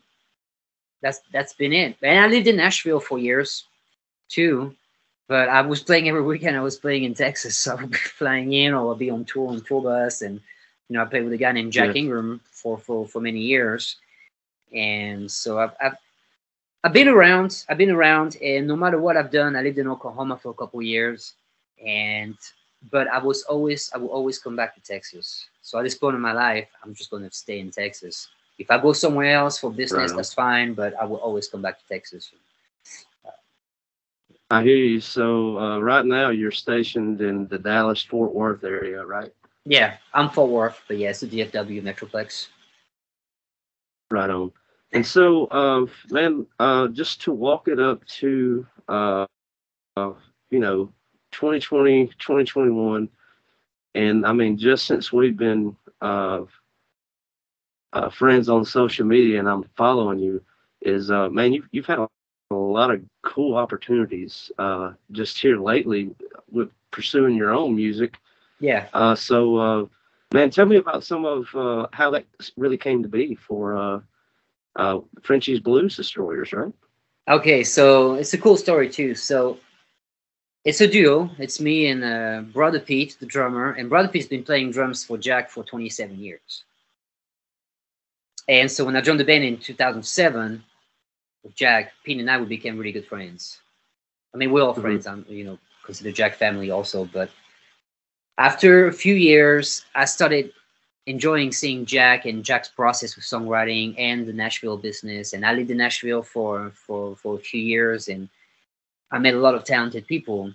[1.00, 1.96] that's that's been it.
[2.02, 3.64] And I lived in Nashville for years
[4.28, 4.74] too.
[5.28, 7.56] But I was playing every weekend I was playing in Texas.
[7.56, 10.40] So I would be flying in or I'd be on tour on tour bus and
[10.88, 12.00] you know, I played with a guy named Jack Yeah.
[12.02, 13.96] Ingram for, for for many years.
[14.72, 15.96] And so I've, I've
[16.84, 17.64] I've been around.
[17.68, 20.54] I've been around, and no matter what I've done, I lived in Oklahoma for a
[20.54, 21.34] couple years,
[21.84, 22.36] and
[22.92, 25.46] but I was always I will always come back to Texas.
[25.62, 28.28] So at this point in my life, I'm just going to stay in Texas.
[28.58, 30.16] If I go somewhere else for business, on.
[30.16, 32.30] that's fine, but I will always come back to Texas.
[34.50, 39.04] i hear you so uh, right now you're stationed in the dallas fort worth area
[39.04, 39.32] right
[39.68, 42.46] Yeah, I'm Fort Worth, but yeah, it's the DFW Metroplex.
[44.12, 44.52] Right on.
[44.92, 49.26] And so, uh, man, uh, just to walk it up to, uh,
[49.96, 50.12] uh,
[50.50, 50.92] you know,
[51.32, 53.08] 2020, 2021,
[53.96, 56.42] and I mean, just since we've been uh,
[57.92, 60.42] uh, friends on social media and I'm following you
[60.80, 62.08] is, uh, man, you, you've had a,
[62.52, 66.14] a lot of cool opportunities uh, just here lately
[66.52, 68.16] with pursuing your own music.
[68.60, 68.86] Yeah.
[68.92, 69.84] Uh, so, uh,
[70.32, 72.24] man, tell me about some of uh, how that
[72.56, 74.00] really came to be for uh,
[74.76, 76.72] uh, Frenchie's Blues Destroyers, right?
[77.28, 79.14] Okay, so it's a cool story too.
[79.14, 79.58] So
[80.64, 81.30] it's a duo.
[81.38, 85.16] It's me and uh, Brother Pete, the drummer, and Brother Pete's been playing drums for
[85.18, 86.64] Jack for 27 years.
[88.48, 90.62] And so when I joined the band in 2007
[91.44, 93.58] with Jack, Pete and I we became really good friends.
[94.34, 94.80] I mean, we're all Mhm.
[94.82, 95.06] friends.
[95.06, 97.04] I'm, you know, consider Jack family also.
[97.04, 97.30] But
[98.38, 100.52] after a few years, I started
[101.06, 105.32] enjoying seeing Jack and Jack's process with songwriting and the Nashville business.
[105.32, 108.28] And I lived in Nashville for for for a few years, and
[109.10, 110.52] I met a lot of talented people.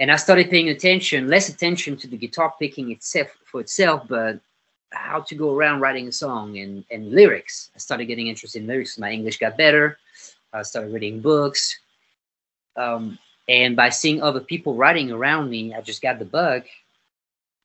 [0.00, 4.40] And I started paying attention, less attention to the guitar picking itself for itself, but
[4.90, 7.70] how to go around writing a song and, and lyrics.
[7.74, 8.98] I started getting interested in lyrics.
[8.98, 9.98] My English got better.
[10.52, 11.78] I started reading books.
[12.76, 16.64] Um, and by seeing other people writing around me, I just got the bug.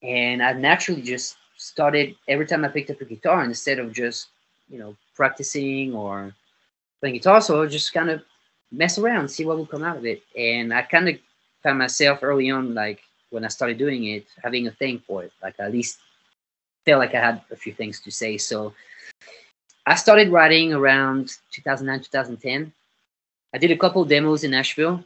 [0.02, 4.28] And I naturally just started every time I picked up a guitar, instead of just,
[4.70, 6.34] you know, practicing or
[7.00, 8.22] playing guitar solo, just kind of
[8.72, 10.24] mess around, see what will come out of it.
[10.38, 11.16] And I kind of
[11.64, 15.34] found myself early on, like when I started doing it, having a thing for it.
[15.44, 16.00] Like at least
[16.86, 18.38] felt like I had a few things to say.
[18.38, 18.74] So
[19.86, 22.72] I started writing around 2009, 2010.
[23.54, 25.04] I did a couple demos in Nashville,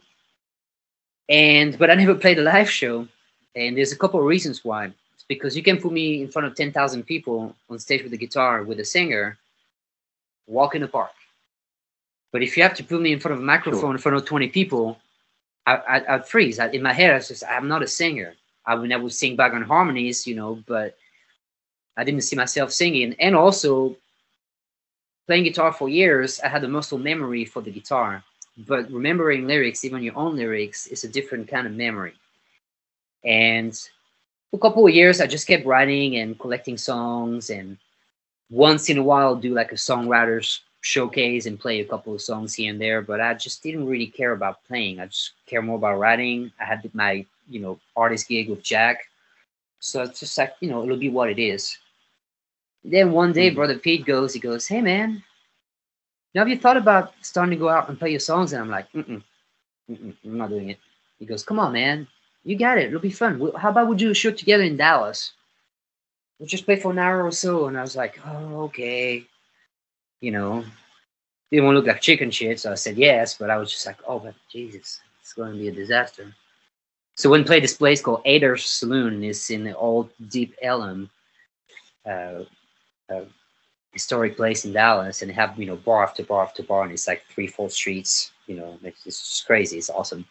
[1.28, 3.08] and but I never played a live show.
[3.56, 4.86] And there's a couple of reasons why.
[5.14, 8.16] It's because you can put me in front of 10,000 people on stage with a
[8.16, 9.38] guitar with a singer,
[10.46, 11.12] walk in the park.
[12.32, 13.92] But if you have to put me in front of a microphone Sure.
[13.92, 14.98] in front of 20 people,
[15.66, 16.58] I, I, I'd freeze.
[16.58, 18.34] I, in my head, I was just, I'm not a singer.
[18.66, 20.96] I would, I would sing on harmonies, you know, but
[21.96, 23.14] I didn't see myself singing.
[23.20, 23.96] And also,
[25.26, 28.24] playing guitar for years, I had a muscle memory for the guitar.
[28.56, 32.14] But remembering lyrics, even your own lyrics, is a different kind of memory.
[33.24, 33.74] And
[34.50, 37.78] for a couple of years, I just kept writing and collecting songs, and
[38.50, 42.54] once in a while, do like a songwriters showcase and play a couple of songs
[42.54, 43.02] here and there.
[43.02, 45.00] But I just didn't really care about playing.
[45.00, 46.52] I just care more about writing.
[46.60, 49.04] I had my, you know, artist gig with Jack,
[49.80, 51.76] so it's just like you know, it'll be what it is.
[52.84, 53.54] Then one day, Mhm.
[53.54, 55.22] brother Pete goes, he goes, "Hey man,
[56.34, 58.70] now have you thought about starting to go out and play your songs?" And I'm
[58.70, 59.22] like, "Mm-mm,
[59.90, 60.78] mm-mm, I'm not doing it."
[61.18, 62.06] He goes, "Come on, man,
[62.44, 62.86] you got it.
[62.86, 63.50] It'll be fun.
[63.56, 65.32] How about we do a show together in Dallas?
[66.38, 69.26] We'll just play for an hour or so." And I was like, "Oh, okay."
[70.20, 70.64] You know,
[71.50, 73.36] didn't look like chicken shit, so I said yes.
[73.36, 76.34] But I was just like, "Oh, but Jesus, it's going to be a disaster."
[77.16, 79.22] So we played this place called Adair's Saloon.
[79.22, 81.10] It's in the old Deep Ellum.
[82.04, 82.44] Uh,
[83.08, 83.24] uh,
[83.94, 87.06] historic place in Dallas and have you know bar after bar after bar and it's
[87.06, 90.24] like three four streets you know it's just crazy it's awesome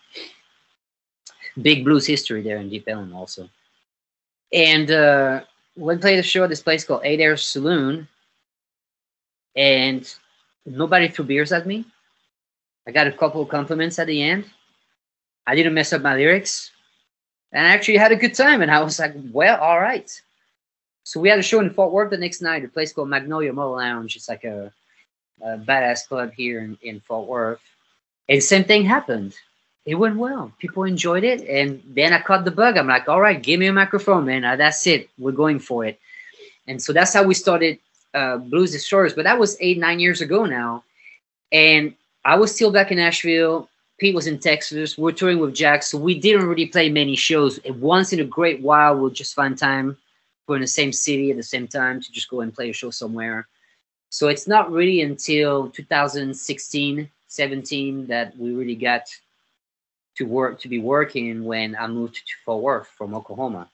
[1.62, 3.50] big blues history there in Deep Ellum also
[4.52, 5.42] and uh
[5.76, 8.08] we played a show at this place called Adair's Saloon
[9.56, 10.14] and
[10.66, 11.86] nobody threw beers at me
[12.88, 14.46] I got a couple of compliments at the end
[15.48, 16.72] I didn't mess up my lyrics
[17.52, 20.10] and I actually had a good time and I was like well all right
[21.04, 23.52] so we had a show in Fort Worth the next night, a place called Magnolia
[23.52, 24.16] Motor Lounge.
[24.16, 24.72] It's like a,
[25.42, 27.60] a badass club here in, in Fort Worth.
[28.30, 29.36] And same thing happened.
[29.86, 30.52] It went well.
[30.60, 31.42] People enjoyed it.
[31.48, 32.78] And then I caught the bug.
[32.78, 34.46] I'm like, all right, give me a microphone, man.
[34.46, 35.10] Uh, that's it.
[35.18, 36.00] We're going for it.
[36.68, 37.80] And so that's how we started
[38.14, 39.14] uh, Blues Destroyers.
[39.14, 40.84] But that was eight, nine years ago now.
[41.52, 41.94] And
[42.24, 43.70] I was still back in Nashville.
[44.00, 44.98] Pete was in Texas.
[44.98, 45.84] We're touring with Jack.
[45.84, 47.58] So we didn't really play many shows.
[47.60, 49.98] And once in a great while, we'll just find time
[50.48, 52.74] we're in the same city at the same time to just go and play a
[52.74, 53.48] show somewhere.
[54.10, 59.04] So it's not really until 2016, 17 that we really got
[60.18, 63.70] to work to be working when I moved to Fort Worth from Oklahoma.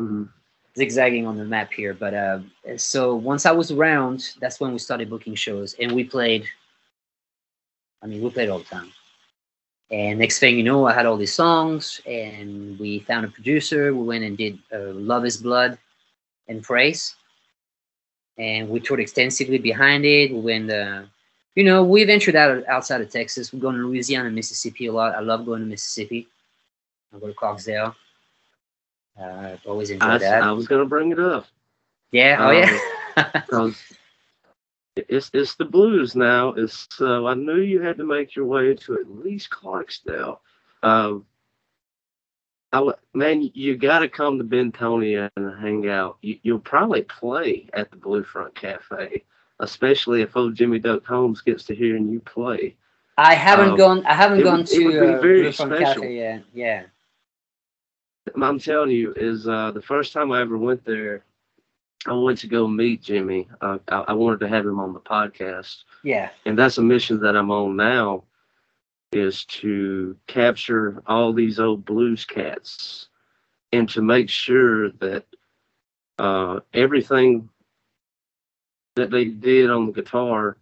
[0.00, 0.28] Mhm.
[0.76, 2.40] Zigzagging on the map here, but uh,
[2.76, 6.46] so once I was around, that's when we started booking shows, and we played.
[8.02, 8.92] I mean, we played all the time.
[9.90, 13.92] And next thing you know, I had all these songs, and we found a producer.
[13.92, 15.76] We went and did uh, "Love Is Blood"
[16.48, 17.16] and "Praise,"
[18.38, 20.32] and we toured extensively behind it.
[20.32, 21.02] We went, uh,
[21.54, 23.52] you know, we ventured out outside of Texas.
[23.52, 25.14] We're going to Louisiana, and Mississippi a lot.
[25.14, 26.28] I love going to Mississippi.
[27.14, 27.94] I go to Clarksdale.
[29.20, 30.42] Uh, I've always enjoyed I, that.
[30.42, 31.46] I was going to bring it up.
[32.12, 32.36] yeah.
[32.40, 33.30] Oh um, yeah.
[33.32, 33.76] because
[34.96, 36.50] it's it's the blues now.
[36.50, 40.38] It's so I knew you had to make your way to at least Clarksdale.
[40.82, 41.26] Um,
[42.72, 46.18] I, man, you got to come to Bentonia and hang out.
[46.22, 49.24] You, you'll probably play at the Blue Front Cafe,
[49.60, 52.76] especially if old Jimmy Duck Holmes gets to hearing you play.
[53.16, 54.04] I haven't Um, gone.
[54.06, 55.78] I haven't gone would- to uh, very special.
[56.02, 56.42] Cafe yet.
[56.54, 56.84] Yeah.
[58.40, 61.24] I'm telling you, is uh, the first time I ever went there.
[62.06, 63.48] I went to go meet Jimmy.
[63.60, 65.84] Uh, I, I wanted to have him on the podcast.
[66.02, 66.30] Yeah.
[66.46, 68.24] and that's a mission that I'm on now
[69.12, 73.08] is to capture all these old blues cats
[73.72, 75.24] and to make sure that
[76.18, 77.48] uh, everything
[79.00, 80.56] that they did on the guitar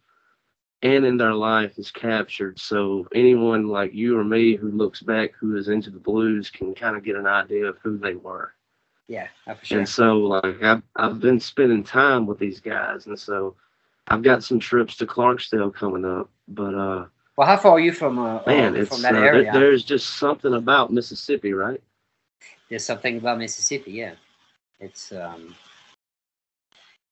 [0.83, 5.33] and in their life is captured so anyone like you or me who looks back
[5.39, 8.55] who is into the blues can kind of get an idea of who they were
[9.09, 9.27] Yeah.
[9.45, 9.79] for sure.
[9.79, 13.57] and so like I've, I've been spending time with these guys and so
[14.09, 17.93] i've got some trips to clarksdale coming up but uh Well, how far are you
[17.93, 19.53] from uh, man uh, it's from that uh, there- area?
[19.53, 21.83] there's just something about mississippi right
[22.71, 23.93] There's something about Mississippi.
[23.93, 24.15] Yeah.
[24.79, 25.57] It's um.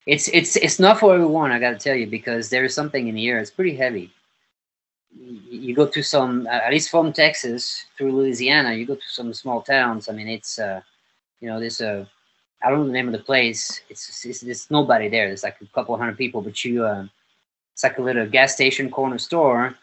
[0.07, 1.51] It's it's it's not for everyone.
[1.51, 3.39] I got to tell you because there is something in the air.
[3.39, 4.09] It's pretty heavy.
[5.49, 9.61] You, go to some, at least from Texas through Louisiana, you go to some small
[9.61, 10.07] towns.
[10.07, 10.79] I mean, it's uh,
[11.41, 12.07] you know, there's a,
[12.63, 13.81] I don't know the name of the place.
[13.89, 15.27] It's it's, it's nobody there.
[15.27, 17.05] There's like a couple hundred people, but you, uh,
[17.73, 19.75] it's like a little gas station corner store,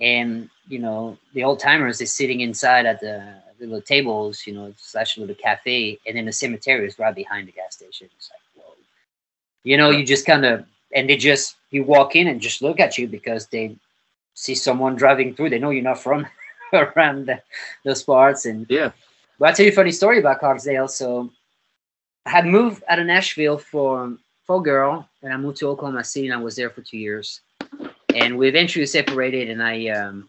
[0.00, 4.46] and you know the old timers is sitting inside at the little tables.
[4.46, 8.08] You know, a little cafe, and then the cemetery is right behind the gas station.
[8.16, 8.43] It's like.
[9.64, 12.78] You know, you just kind of, and they just you walk in and just look
[12.78, 13.76] at you because they
[14.34, 15.50] see someone driving through.
[15.50, 16.26] They know you're not from
[16.72, 17.42] around the,
[17.84, 18.92] those parts, and yeah
[19.38, 20.88] but I'll tell you a funny story about Clarksdale.
[20.88, 21.30] So
[22.26, 26.04] I had moved out of Nashville for for a girl, and I moved to Oklahoma
[26.04, 27.40] City, and I was there for two years.
[28.14, 30.28] And we eventually separated, and I um,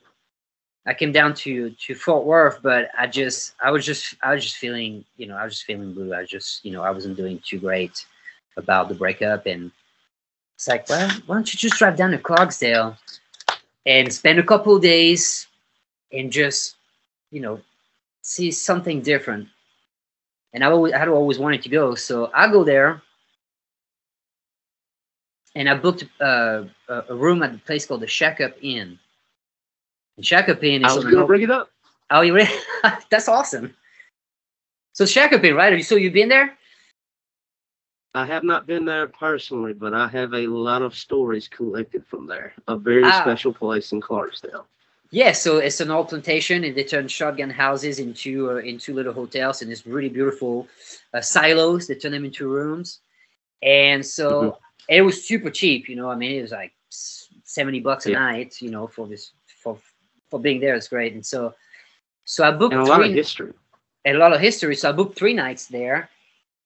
[0.85, 4.43] I came down to to Fort Worth, but I just I was just I was
[4.43, 6.13] just feeling you know I was just feeling blue.
[6.13, 8.05] I was just you know I wasn't doing too great
[8.57, 9.71] about the breakup, and
[10.55, 12.97] it's like well why don't you just drive down to Clarksdale
[13.85, 15.47] and spend a couple of days
[16.11, 16.75] and just
[17.31, 17.59] you know
[18.21, 19.47] see something different.
[20.53, 23.01] And I always, I had always wanted to go, so I go there,
[25.53, 28.97] and I booked uh, a, a room at the place called the Shack Up Inn.
[30.15, 31.69] And Shack Up Inn is i was gonna bring it up
[32.11, 32.49] Oh, you really?
[33.09, 33.75] That's awesome.
[34.93, 35.83] So Shack Up Inn, right?
[35.83, 36.57] So you've been there?
[38.15, 42.25] I have not been there personally but i have a lot of stories collected from
[42.27, 43.21] there a very Ah.
[43.23, 44.65] special place in clarksdale
[45.11, 49.13] Yeah, so it's an old plantation, and they turn shotgun houses into uh, into little
[49.21, 50.67] hotels, and it's really beautiful
[51.13, 51.81] uh, silos.
[51.87, 52.87] They turn them into rooms,
[53.61, 54.55] and so Mhm.
[54.97, 55.81] it was super cheap.
[55.89, 56.73] You know, I mean, it was like
[57.57, 58.19] seventy bucks a Yeah.
[58.27, 58.51] night.
[58.65, 59.23] You know, for this
[59.61, 59.73] for
[60.29, 61.13] for being there, it's great.
[61.17, 61.53] And so,
[62.33, 63.53] so I booked and a lot of three- history
[64.05, 64.75] a lot of history.
[64.75, 66.09] So I booked three nights there,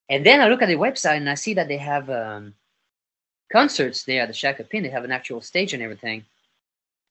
[0.09, 2.53] and then I look at the website and I see that they have um,
[3.51, 4.83] concerts there at the Shack Up Inn.
[4.83, 6.25] They have an actual stage and everything.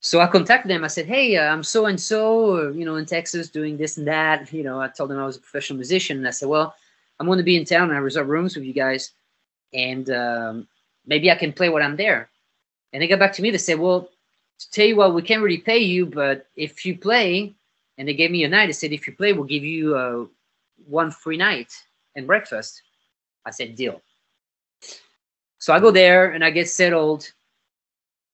[0.01, 0.85] So I contacted them.
[0.85, 4.07] I said, "Hey, uh, I'm so and so, you know, in Texas doing this and
[4.07, 6.75] that." You know, I told them I was a professional musician, and I said, "Well,
[7.19, 9.11] I'm going to be in town and I reserve rooms with you guys,
[9.75, 10.69] and um,
[11.07, 12.29] maybe I can play while I'm there."
[12.93, 13.51] And they got back to me.
[13.51, 14.09] They said, "Well,
[14.61, 17.53] to tell you what, we can't really pay you, but if you play,"
[17.97, 18.67] and they gave me a night.
[18.67, 20.27] They said, "If you play, we'll give you uh,
[20.87, 21.73] one free night
[22.15, 22.83] and breakfast."
[23.49, 24.01] I said, "Deal."
[25.59, 27.31] So I go there and I get settled,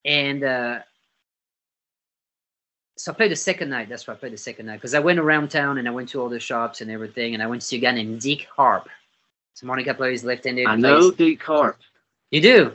[0.05, 0.79] and uh,
[2.96, 3.88] so I played the second night.
[3.88, 6.09] That's why I played the second night because I went around town and I went
[6.11, 8.46] to all the shops and everything, and I went to see a guy named Deke
[8.57, 8.88] Harp.
[9.55, 10.66] So Monica plays left-handed.
[10.66, 11.79] i plays- know deke harp
[12.31, 12.72] you do.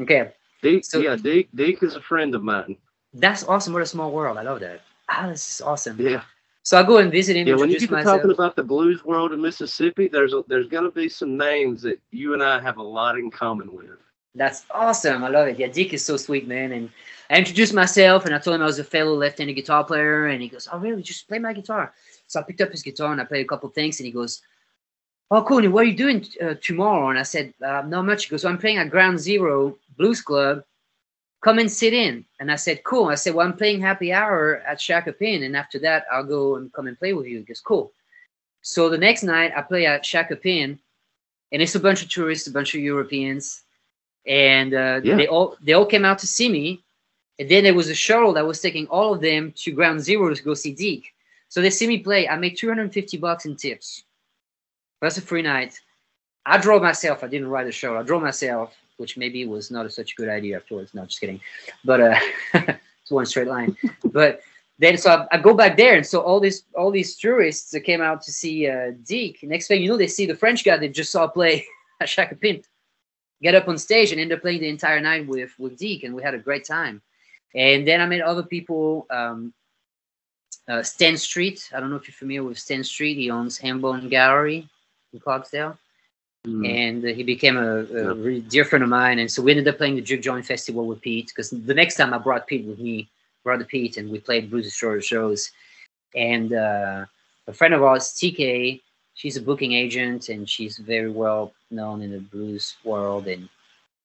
[0.00, 2.76] Okay, deke So- yeah deke deke is a friend of mine
[3.14, 3.72] that's awesome.
[3.72, 4.38] What a small world.
[4.38, 4.82] I love that.
[5.08, 6.00] Ah, this is awesome.
[6.00, 6.22] yeah
[6.62, 7.48] So I go and visit him.
[7.48, 8.18] Yeah, when you get myself.
[8.18, 11.98] talking about the blues world in Mississippi, there's a, there's gonna be some names that
[12.10, 13.98] you and I have a lot in common with.
[14.34, 15.24] That's awesome.
[15.24, 15.58] I love it.
[15.58, 16.72] Yeah, Dick is so sweet, man.
[16.72, 16.90] And
[17.30, 20.26] I introduced myself and I told him I was a fellow left-handed guitar player.
[20.26, 21.02] And he goes, "Oh, really?
[21.02, 21.92] Just play my guitar."
[22.26, 23.98] So I picked up his guitar and I played a couple things.
[23.98, 24.42] And he goes,
[25.30, 25.58] "Oh, cool.
[25.58, 28.44] And what are you doing uh, tomorrow?" And I said, uh, "Not much." He goes,
[28.44, 30.62] well, "I'm playing at Ground Zero Blues Club.
[31.42, 34.58] Come and sit in." And I said, "Cool." I said, "Well, I'm playing Happy Hour
[34.66, 34.86] at
[35.20, 37.92] Inn, and after that, I'll go and come and play with you." He goes, "Cool."
[38.62, 40.06] So the next night, I play at
[40.46, 40.78] Inn,
[41.52, 43.62] and it's a bunch of tourists, a bunch of Europeans
[44.26, 45.16] and uh, Yeah.
[45.16, 46.82] they all they all came out to see me.
[47.38, 50.32] And then there was a shuttle that was taking all of them to Ground Zero
[50.34, 51.14] to go see Deke.
[51.48, 52.28] So they see me play.
[52.28, 54.04] I made 250 bucks in tips.
[55.00, 55.80] That's a free night.
[56.44, 57.24] I drove myself.
[57.24, 57.96] I didn't ride the shuttle.
[57.96, 60.94] I drove myself, which maybe was not a, such a good idea afterwards.
[60.94, 61.40] No, just kidding.
[61.84, 62.18] But uh,
[63.02, 63.76] it's one straight line.
[64.04, 64.42] but
[64.78, 67.80] then so I, I, go back there, and so all these all these tourists that
[67.80, 69.42] came out to see uh, Deke.
[69.42, 71.66] Next thing you know, they see the French guy they just saw play
[72.04, 72.62] Shack Up Inn
[73.42, 76.14] get up on stage and end up playing the entire night with with Deke, and
[76.14, 77.02] we had a great time.
[77.54, 79.06] And then I met other people.
[79.10, 79.54] Um,
[80.68, 81.68] uh, Stan Street.
[81.74, 83.16] I don't know if you're familiar with Stan Street.
[83.16, 84.68] He owns Hambone Gallery
[85.12, 85.76] in Clarksdale.
[86.46, 86.68] Mm.
[86.68, 88.16] And uh, he became a, a yep.
[88.16, 89.18] really dear friend of mine.
[89.18, 91.96] And so we ended up playing the Juke Joint Festival with Pete because the next
[91.96, 93.10] time I brought Pete with me,
[93.44, 95.50] brother Pete, and we played Blues Destroyer shows.
[96.14, 97.04] And uh,
[97.46, 98.80] a friend of ours, TK,
[99.14, 103.28] she's a booking agent and she's very well known in the blues world.
[103.28, 103.48] And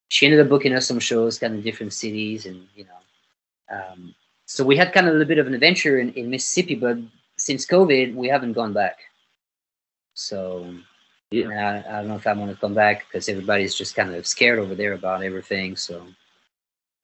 [0.10, 4.14] she ended up booking us some shows kind of different cities and, you know, um,
[4.46, 6.98] so we had kind of a little bit of an adventure in, in Mississippi, but
[7.38, 9.00] since COVID, we haven't gone back.
[10.14, 10.76] So
[11.32, 14.14] yeah, I, I don't know if I want to come back because everybody's just kind
[14.14, 15.76] of scared over there about everything.
[15.76, 16.06] So,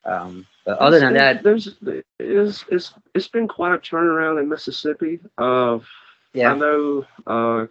[0.05, 1.75] um, but other than that, there's
[2.19, 5.19] it's, it's it's been quite a turnaround in Mississippi.
[5.37, 5.79] Uh,
[6.33, 7.65] yeah, I know uh,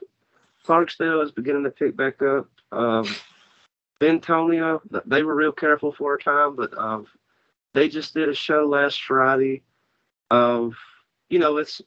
[0.67, 2.49] Clarksdale is beginning to pick back up.
[2.73, 3.07] Um,
[4.01, 7.07] Bentonia, they were real careful for a time, but um,
[7.75, 9.63] they just did a show last Friday
[10.31, 10.75] of,
[11.29, 11.83] you know, it's,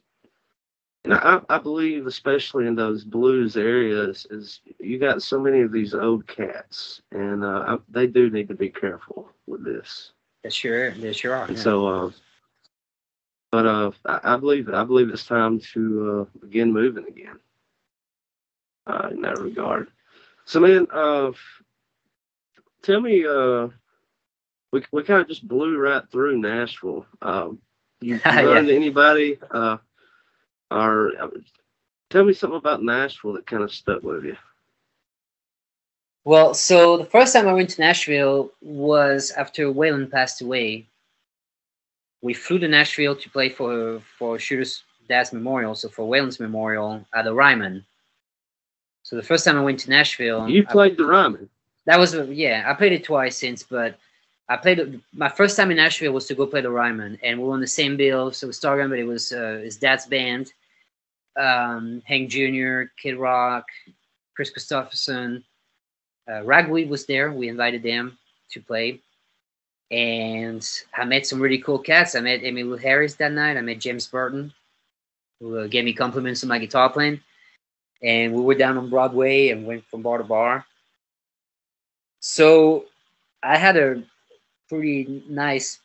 [1.04, 5.72] and I, I believe, especially in those blues areas, is you got so many of
[5.72, 10.12] these old cats, and uh, I, they do need to be careful with this.
[10.42, 11.50] Yes, sure, yes, sure are.
[11.50, 11.56] Yeah.
[11.56, 12.10] So, uh,
[13.52, 17.38] but uh, I, I believe I believe it's time to uh, begin moving again.
[18.86, 19.88] Uh, in that regard.
[20.44, 21.32] So, man, uh,
[22.82, 23.68] tell me, uh,
[24.72, 27.06] we we kind of just blew right through Nashville.
[27.22, 27.60] Um,
[28.02, 28.58] you, you yeah.
[28.58, 29.78] anybody, uh,
[30.74, 31.28] or uh,
[32.10, 34.36] tell me something about Nashville that kind of stuck with you.
[36.24, 40.86] Well, so the first time I went to Nashville was after Waylon passed away.
[42.22, 47.04] We flew to Nashville to play for for Shooter's dad's memorial, so for Waylon's memorial
[47.14, 47.84] at the Ryman.
[49.02, 51.50] So the first time I went to Nashville, you played I, the Ryman.
[51.84, 53.98] That was yeah, I played it twice since, but
[54.48, 57.46] I played my first time in Nashville was to go play the Ryman, and we
[57.46, 58.32] were on the same bill.
[58.32, 60.54] So Stargunn, but it was uh, his dad's band,
[61.36, 63.66] um, Hank Jr., Kid Rock,
[64.34, 65.42] Kris Kristofferson.
[66.30, 67.32] uh, Ragweed was there.
[67.32, 68.18] We invited them
[68.52, 69.00] to play,
[69.90, 72.14] and I met some really cool cats.
[72.14, 73.56] I met Emmylou Harris that night.
[73.56, 74.52] I met James Burton,
[75.40, 77.20] who uh, gave me compliments on my guitar playing,
[78.02, 80.64] and we were down on Broadway and went from bar to bar.
[82.20, 82.86] So
[83.42, 84.02] I had a
[84.68, 85.78] pretty nice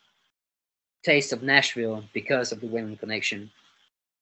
[1.04, 3.50] taste of Nashville because of the Waylon connection.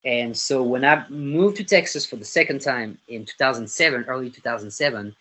[0.04, 5.14] And so when I moved to Texas for the second time in 2007, early 2007,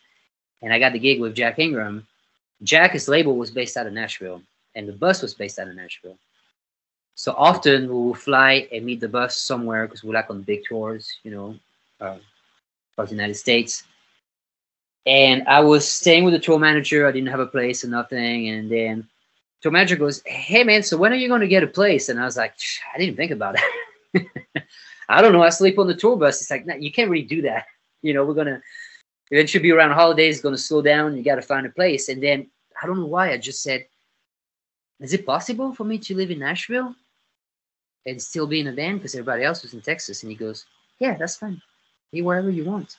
[0.61, 2.05] and I got the gig with Jack Ingram,
[2.63, 4.41] Jack's label was based out of Nashville,
[4.75, 6.17] and the bus was based out of Nashville.
[7.15, 10.63] So often we will fly and meet the bus somewhere because we're like on big
[10.65, 11.55] tours, you know,
[11.99, 12.17] uh,
[12.93, 13.83] across the United States.
[15.07, 17.07] And I was staying with the tour manager.
[17.07, 18.49] I didn't have a place or nothing.
[18.49, 19.07] And then
[19.61, 22.19] tour manager goes, "Hey man, so when are you going to get a place?" And
[22.19, 22.53] I was like,
[22.93, 23.61] "I didn't think about it.
[25.09, 25.43] I don't know.
[25.43, 27.65] I sleep on the tour bus." It's like, nah, you can't really do that.
[28.01, 28.61] You know, we're gonna.
[29.31, 30.35] eventually be around holidays.
[30.35, 31.17] It's gonna slow down.
[31.17, 32.09] You got to find a place.
[32.09, 32.49] And then
[32.81, 33.85] I don't know why I just said,
[34.99, 36.95] "Is it possible for me to live in Nashville
[38.05, 40.23] and still be in a band?" Because everybody else was in Texas.
[40.23, 40.65] And he goes,
[40.99, 41.61] "Yeah, that's fine.
[42.11, 42.97] Be wherever you want."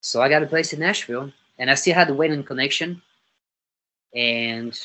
[0.00, 3.02] So I got a place in Nashville, and I still had the Waylon connection.
[4.14, 4.78] And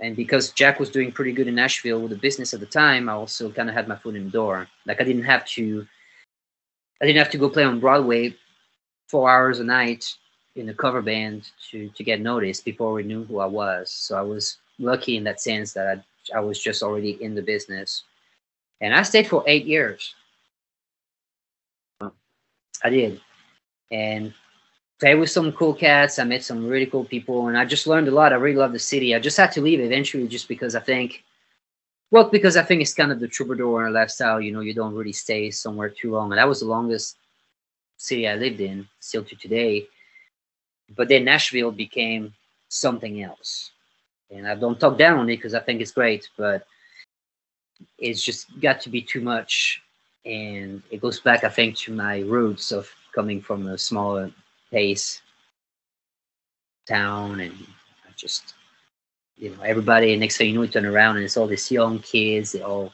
[0.00, 3.08] and because Jack was doing pretty good in Nashville with the business at the time,
[3.08, 4.68] I also kind of had my foot in the door.
[4.86, 5.86] Like I didn't have to,
[7.00, 8.34] I didn't have to go play on Broadway
[9.08, 10.14] four hours a night
[10.54, 13.90] in a cover band to to get noticed before we knew who I was.
[13.90, 16.02] So I was lucky in that sense that I
[16.34, 18.04] I was just already in the business,
[18.80, 20.14] and I stayed for eight years.
[22.84, 23.20] I did,
[23.90, 24.32] and
[24.98, 26.18] played with some cool cats.
[26.18, 28.32] I met some really cool people, and I just learned a lot.
[28.32, 29.14] I really love the city.
[29.14, 31.22] I just had to leave eventually, just because I think,
[32.10, 34.40] well, because I think it's kind of the troubadour lifestyle.
[34.40, 37.16] You know, you don't really stay somewhere too long, and that was the longest
[37.96, 39.86] city I lived in, still to today.
[40.96, 42.32] But then Nashville became
[42.68, 43.70] something else,
[44.30, 46.66] and I don't talk down on it because I think it's great, but
[47.98, 49.82] it's just got to be too much,
[50.24, 54.30] and it goes back, I think, to my roots of coming from a smaller
[54.70, 55.20] pace
[56.86, 57.54] town and
[58.16, 58.54] just
[59.36, 61.98] you know everybody next thing you know you turn around and it's all these young
[62.00, 62.92] kids they all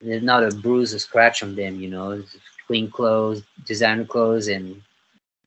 [0.00, 2.22] there's not a bruise or scratch on them you know
[2.66, 4.80] clean clothes designer clothes and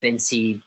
[0.01, 0.61] fancy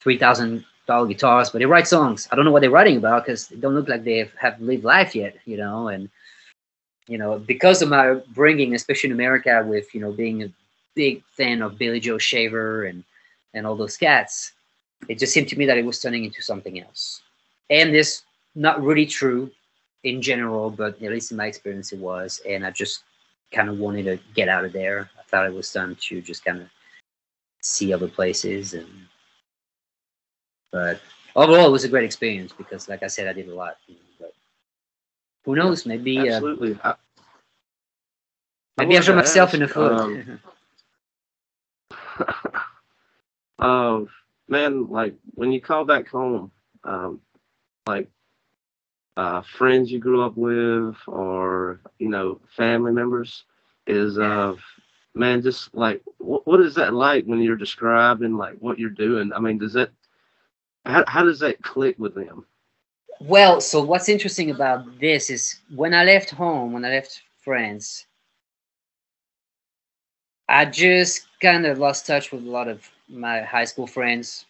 [0.00, 2.28] three thousand dollar guitars but they write songs.
[2.30, 4.84] I don't know what they're writing about because they don't look like they have lived
[4.84, 6.08] life yet you know and
[7.08, 10.52] you know, because of my bringing, especially in America, with you know being a
[10.94, 13.04] big fan of Billy Joe Shaver and
[13.56, 14.52] and all those cats,
[15.08, 17.22] it just seemed to me that it was turning into something else.
[17.70, 18.22] And this
[18.54, 19.50] not really true
[20.04, 22.40] in general, but at least in my experience, it was.
[22.48, 23.02] And I just
[23.52, 25.10] kind of wanted to get out of there.
[25.18, 26.68] I thought it was time to just kind of
[27.66, 28.86] see other places and
[30.70, 31.00] but
[31.34, 33.94] overall it was a great experience because like i said i did a lot you
[33.94, 34.32] know, but
[35.44, 36.78] who knows maybe uh, Absolutely.
[36.84, 36.94] I,
[38.78, 40.40] maybe i wanted shot myself in the foot um,
[43.58, 44.00] uh,
[44.48, 46.50] man, like when you call back home,
[46.84, 47.20] um,
[47.86, 48.08] like
[49.16, 53.44] uh, friends you grew up with, or you know, family members,
[53.86, 54.54] is uh,
[55.14, 59.32] man, just like what, what is that like when you're describing like what you're doing?
[59.32, 59.90] I mean, does that
[60.84, 62.44] how how does that click with them?
[63.20, 68.06] Well, so what's interesting about this is when I left home, when I left France,
[70.48, 74.46] I just kind of lost touch with a lot of my high school friends.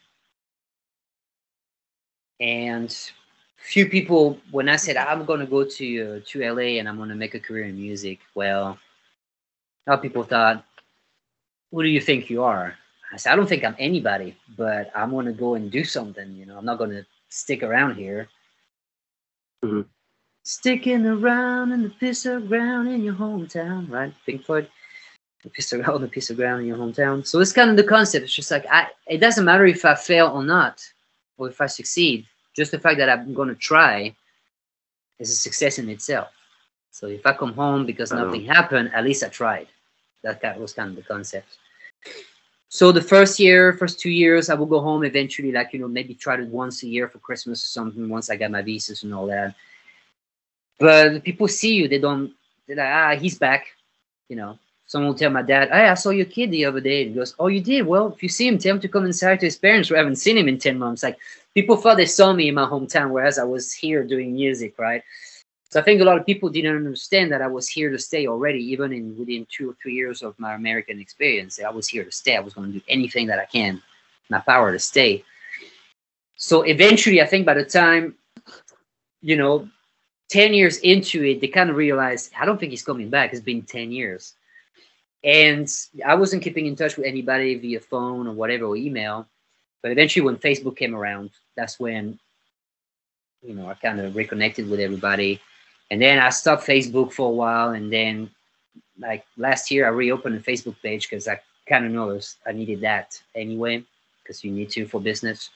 [2.41, 2.95] And
[3.57, 6.97] few people, when I said I'm going to go to uh, to LA and I'm
[6.97, 8.79] going to make a career in music, well,
[9.87, 10.65] a lot of people thought,
[11.71, 12.77] "Who do you think you are?"
[13.13, 16.35] I said, "I don't think I'm anybody, but I'm going to go and do something.
[16.35, 18.29] You know, I'm not going to stick around here."
[19.65, 19.87] Mhm.
[20.45, 21.91] Sticking around in the
[22.37, 24.15] of ground in your hometown, right?
[24.27, 24.71] Pink Floyd.
[25.47, 27.25] The piece of ground, the piece of ground in your hometown.
[27.25, 28.25] So it's kind of the concept.
[28.25, 28.89] It's just like I.
[29.07, 30.83] It doesn't matter if I fail or not,
[31.39, 32.27] or if I succeed.
[32.57, 34.17] Just the fact that I'm going to try
[35.21, 36.31] is a success in itself.
[36.91, 39.69] So if I come home because nothing happened, at least I tried.
[40.25, 41.59] That kind was kind of the concept.
[42.69, 45.87] So the first year, first two years, I will go home eventually, like you know,
[45.87, 48.09] maybe try it once a year for Christmas or something.
[48.09, 49.55] Once I got my visas and all that.
[50.81, 52.33] But people see you, they don't.
[52.67, 53.69] They're like, ah, he's back.
[54.29, 57.03] You know, someone will tell my dad, hey, I saw your kid the other day.
[57.03, 57.87] And he goes, oh, you did?
[57.87, 59.91] Well, if you see him, tell him to come inside to his parents.
[59.91, 61.03] We haven't seen him in ten months.
[61.03, 61.19] Like
[61.55, 65.03] people thought they saw me in my hometown, whereas I was here doing music, right?
[65.71, 68.29] So I think a lot of people didn't understand that I was here to stay
[68.29, 71.61] already, even in within two or three years of my American experience.
[71.61, 72.37] I was here to stay.
[72.37, 73.83] I was going to do anything that I can,
[74.31, 75.25] my power to stay.
[76.37, 78.15] So eventually, I think by the time,
[79.23, 79.69] you know,
[80.31, 83.33] 10 years into it, they kind of realized, I don't think he's coming back.
[83.33, 84.35] It's been 10 years.
[85.25, 85.69] And
[86.05, 89.27] I wasn't keeping in touch with anybody via phone or whatever, or email.
[89.83, 92.19] But eventually, when Facebook came around, that's when,
[93.43, 95.41] you know, I kind of reconnected with everybody.
[95.91, 97.71] And then I stopped Facebook for a while.
[97.71, 98.31] And then,
[98.99, 102.81] like last year, I reopened a Facebook page because I kind of noticed I needed
[102.83, 103.83] that anyway,
[104.23, 105.51] because you need to for business.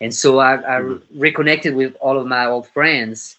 [0.00, 1.02] And so I, I Mhm.
[1.14, 3.36] reconnected with all of my old friends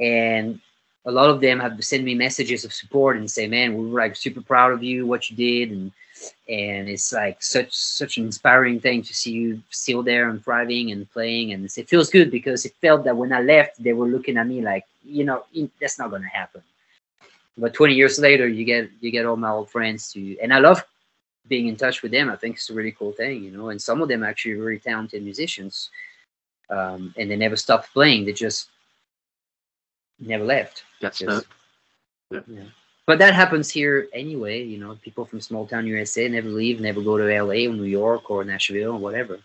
[0.00, 0.60] and
[1.06, 4.00] a lot of them have sent me messages of support and say, "Man, we were
[4.00, 5.92] like super proud of you, what you did, and
[6.48, 10.90] and it's like such such an inspiring thing to see you still there and thriving
[10.90, 14.08] and playing, and it feels good because it felt that when I left, they were
[14.08, 15.44] looking at me like, you know,
[15.80, 16.62] that's not gonna happen.
[17.58, 20.58] But 20 years later, you get you get all my old friends to, and I
[20.58, 20.84] love
[21.48, 22.30] being in touch with them.
[22.30, 24.80] I think it's a really cool thing, you know, and some of them actually really
[24.80, 25.90] talented musicians,
[26.70, 28.24] um, and they never stopped playing.
[28.24, 28.70] They just
[30.18, 30.84] never left.
[31.00, 31.44] Got Yes.
[31.44, 31.46] stuck.
[32.48, 32.64] Yeah.
[33.06, 34.62] But that happens here anyway.
[34.62, 37.84] You know, people from small town USA never leave, never go to LA or New
[37.84, 39.38] York or Nashville or whatever.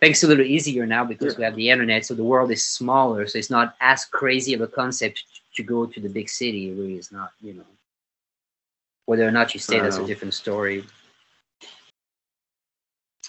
[0.00, 1.38] Things a little easier now because Yeah.
[1.38, 4.60] we have the internet, so the world is smaller, so it's not as crazy of
[4.60, 6.70] a concept to go to the big city.
[6.70, 7.66] It really is not, you know.
[9.06, 10.84] Whether or not you stay, that's a different story.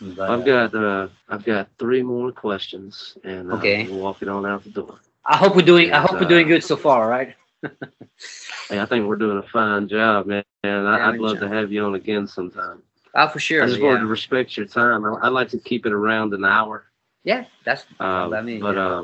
[0.02, 3.88] But, I've got uh, I've got three more questions, and uh, Okay.
[3.88, 5.00] we're walking on out the door.
[5.26, 5.92] I hope we're doing.
[5.92, 7.36] I hope we're doing uh, good so far, right?
[8.70, 10.44] Hey, I think we're doing a fine job, man.
[10.64, 11.50] And I, Yeah, I'd love John.
[11.50, 12.82] to have you on again sometime.
[13.14, 13.64] Ah, for sure.
[13.64, 15.06] I just wanted to respect your time.
[15.06, 16.86] I, I'd like to keep it around an hour.
[17.24, 18.58] yeah, that's Uh, fine by me.
[18.60, 18.88] but yeah.
[18.88, 19.04] uh,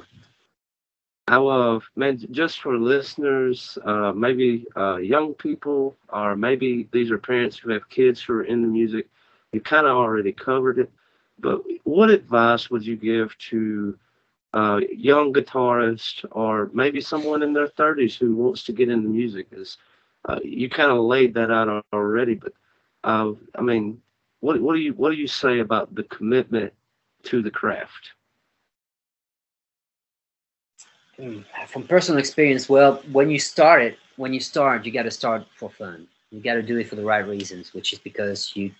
[1.28, 7.18] I uh, man, just for listeners, uh, maybe uh, young people, or maybe these are
[7.20, 9.08] parents who have kids who are in the music.
[9.52, 10.92] You kind of already covered it,
[11.40, 13.98] but what advice would you give to
[14.54, 19.48] uh, young guitarists, or maybe someone in their 30s who wants to get into music?
[19.52, 19.78] Is
[20.28, 22.38] uh, you kind of laid that out already, but
[23.04, 24.02] uh, I mean,
[24.40, 26.74] what what do you what do you say about the commitment
[27.24, 28.12] to the craft?
[31.20, 35.12] Mm, From personal experience, well, when you start it, when you start, you got to
[35.12, 36.08] start for fun.
[36.32, 38.72] You got to do it for the right reasons, which is because you,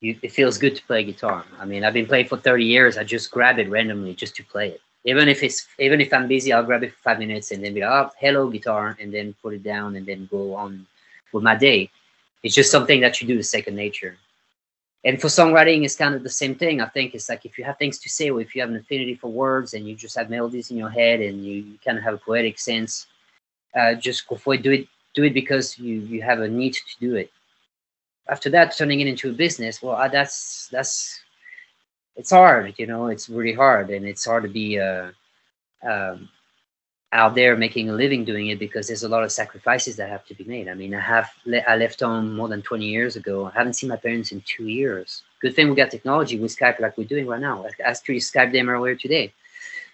[0.00, 1.44] you, it feels good to play guitar.
[1.58, 2.96] I mean, I've been playing for 30 years.
[2.96, 4.80] I just grab it randomly just to play it.
[5.04, 7.72] Even if it's even if I'm busy, I'll grab it for five minutes and then
[7.72, 10.86] be like, oh, hello guitar, and then put it down and then go on
[11.32, 11.90] with my day.
[12.42, 14.16] It's just something that you do is second nature.
[15.04, 16.80] And for songwriting, it's kind of the same thing.
[16.80, 18.76] I think it's like if you have things to say, or if you have an
[18.76, 21.96] affinity for words and you just have melodies in your head and you, you kind
[21.96, 23.06] of have a poetic sense,
[23.76, 24.62] uh, just go for it.
[24.62, 24.88] Do it.
[25.14, 27.30] Do it because you you have a need to do it.
[28.28, 31.20] After that, turning it into a business, well, uh, that's that's
[32.16, 32.74] it's hard.
[32.76, 35.10] You know, it's really hard, and it's hard to be uh,
[35.82, 36.28] um,
[37.12, 40.26] out there making a living doing it because there's a lot of sacrifices that have
[40.26, 40.68] to be made.
[40.68, 43.46] I mean, I have le- I left home more than 20 years ago.
[43.46, 45.22] I haven't seen my parents in two years.
[45.40, 47.64] Good thing we got technology with Skype like we're doing right now.
[47.64, 49.32] I actually Skype them earlier today.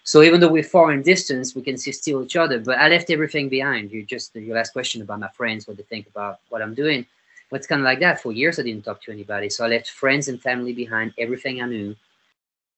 [0.03, 2.59] So even though we're far in distance, we can see still each other.
[2.59, 3.91] But I left everything behind.
[3.93, 7.07] You just your last question about my friends, what they think about what I'm doing.
[7.51, 8.21] But it's kind of like that.
[8.21, 9.49] For years, I didn't talk to anybody.
[9.51, 11.95] So I left friends and family behind, everything I knew.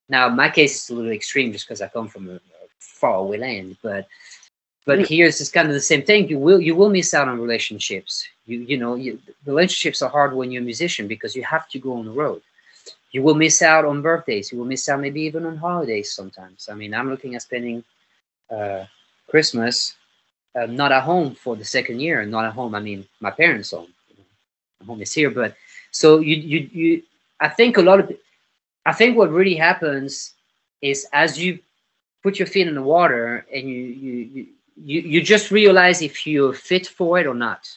[0.09, 2.41] Now, my case is a little extreme just because I come from a,
[2.97, 4.07] far away land, but
[4.87, 6.29] but here it's just kind of the same thing.
[6.29, 8.27] You will you will miss out on relationships.
[8.47, 11.79] You you know you, relationships are hard when you're a musician because you have to
[11.79, 12.43] go on the road.
[13.13, 14.53] You will miss out on birthdays.
[14.53, 16.69] You will miss out maybe even on holidays sometimes.
[16.71, 17.83] I mean, I'm looking at spending
[18.51, 18.85] uh,
[19.29, 19.97] Christmas
[20.55, 22.25] uh, not at home for the second year.
[22.25, 22.75] Not at home.
[22.75, 23.93] I mean, my parents' home.
[24.81, 25.57] You home is here, but
[25.91, 27.03] so you you you.
[27.41, 28.13] I think a lot of
[28.85, 30.35] I think what really happens
[30.83, 31.59] is as you
[32.23, 34.47] put your feet in the water and you you
[34.77, 37.69] you, you just realize if you're fit for it or not.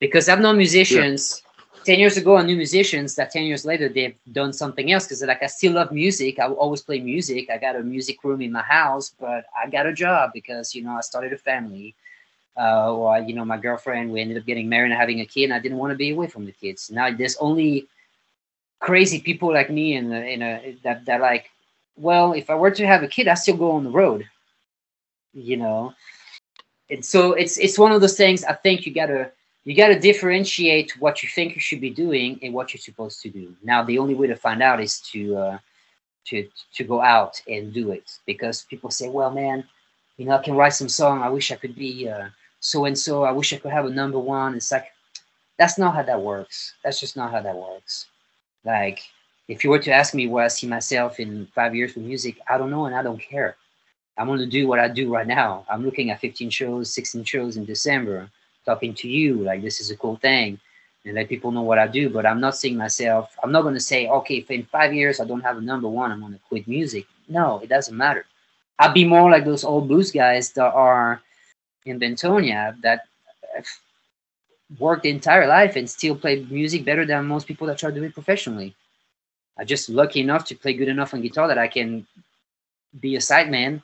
[0.00, 1.52] Because I've known musicians yeah.
[1.84, 5.22] 10 years ago, I knew musicians that 10 years later they've done something else because
[5.22, 6.38] like I still love music.
[6.38, 7.50] I always play music.
[7.50, 10.82] I got a music room in my house, but I got a job because you
[10.82, 11.94] know I started a family.
[12.56, 15.44] Uh, or you know, my girlfriend, we ended up getting married and having a kid,
[15.44, 16.90] and I didn't want to be away from the kids.
[16.90, 17.88] Now there's only
[18.82, 21.50] crazy people like me and in a that that like
[21.96, 24.28] well if i were to have a kid i still go on the road
[25.32, 25.94] you know
[26.90, 29.30] and so it's it's one of those things i think you gotta
[29.64, 33.30] you gotta differentiate what you think you should be doing and what you're supposed to
[33.30, 35.58] do now the only way to find out is to uh
[36.24, 39.62] to to go out and do it because people say well man
[40.16, 42.26] you know i can write some song i wish i could be uh
[42.62, 44.86] so and so i wish i could have a number one it's like
[45.58, 48.06] that's not how that works that's just not how that works
[48.64, 49.02] like,
[49.48, 52.38] if you were to ask me where I see myself in five years with music,
[52.48, 53.56] I don't know and I don't care.
[54.16, 55.64] I'm going to do what I do right now.
[55.68, 58.30] I'm looking at 15 shows, 16 shows in December,
[58.64, 59.42] talking to you.
[59.42, 60.60] Like, this is a cool thing.
[61.04, 62.08] And let people know what I do.
[62.08, 65.18] But I'm not seeing myself, I'm not going to say, okay, if in five years
[65.18, 67.06] I don't have a number one, I'm going to quit music.
[67.28, 68.24] No, it doesn't matter.
[68.78, 71.20] I'd be more like those old blues guys that are
[71.86, 73.06] in Bentonia that
[74.78, 77.96] worked the entire life and still play music better than most people that try to
[77.96, 78.74] do it professionally.
[79.58, 82.06] I'm just lucky enough to play good enough on guitar that I can
[83.00, 83.82] be a sideman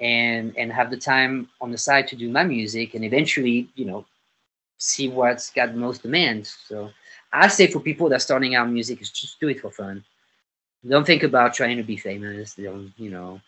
[0.00, 3.84] and and have the time on the side to do my music and eventually, you
[3.84, 4.04] know,
[4.78, 6.46] see what's got most demand.
[6.46, 6.90] So
[7.32, 10.04] I say for people that starting out music is just do it for fun.
[10.86, 12.54] Don't think about trying to be famous.
[12.54, 13.40] Don't, you know.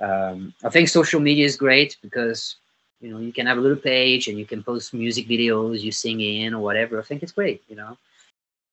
[0.00, 2.56] Um, I think social media is great because
[3.00, 5.92] you know you can have a little page and you can post music videos you
[5.92, 6.98] sing in or whatever.
[6.98, 7.96] I think it's great you know.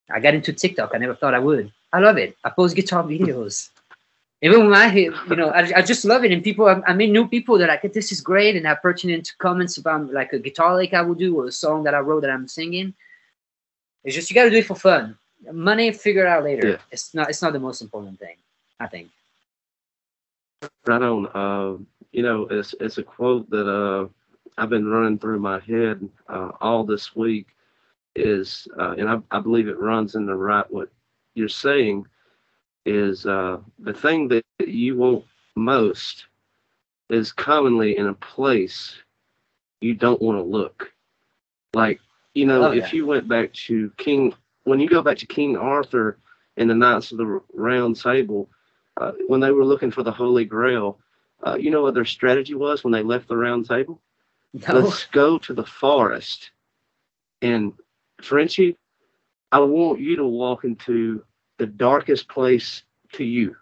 [0.09, 1.71] I got into tiktok i never thought i would.
[1.93, 2.37] I love it.
[2.43, 3.69] I post guitar videos.
[4.41, 6.31] Even when i hit you know I, I just love it.
[6.31, 8.55] And people i mean new people that like this is great.
[8.55, 11.83] And have pertinent comments about like a guitar lick i will do or a song
[11.83, 12.93] that i wrote that i'm singing.
[14.03, 15.17] It's just you got to do it for fun.
[15.51, 16.69] Money figure out later.
[16.69, 16.77] Yeah.
[16.91, 18.35] it's not it's not the most important thing
[18.79, 19.09] i think.
[20.85, 21.27] Right on.
[21.27, 21.77] Uh,
[22.11, 24.07] you know it's it's a quote that uh
[24.57, 27.47] I've been running through my head uh, all this week
[28.15, 30.89] is, uh, and I, I, believe it runs in the right what
[31.33, 32.05] you're saying
[32.85, 36.25] is uh, the thing that you want most
[37.09, 38.97] is commonly in a place
[39.79, 40.91] you don't want to look.
[41.73, 41.99] Like,
[42.33, 42.83] you know, oh, yeah.
[42.83, 44.33] if you went back to King,
[44.63, 46.17] when you go back to King Arthur
[46.57, 48.49] and the Knights of the Round Table,
[48.99, 50.99] uh, when they were looking for the Holy Grail,
[51.45, 54.01] uh, you know what their strategy was when they left the Round Table?
[54.53, 54.79] No.
[54.79, 56.51] Let's go to the forest.
[57.41, 57.73] And
[58.21, 58.77] Frenchie,
[59.51, 61.23] I want you to walk into
[61.57, 62.83] the darkest place
[63.13, 63.55] to you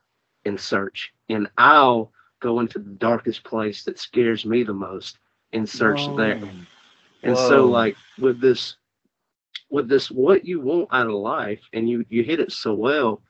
[0.46, 1.14] in search.
[1.30, 5.18] And I'll go into the darkest place that scares me the most
[5.52, 6.18] in search Whoa.
[6.18, 6.42] there.
[7.24, 7.50] And Whoa.
[7.50, 8.76] so like with this
[9.70, 13.22] with this what you want out of life and you you hit it so well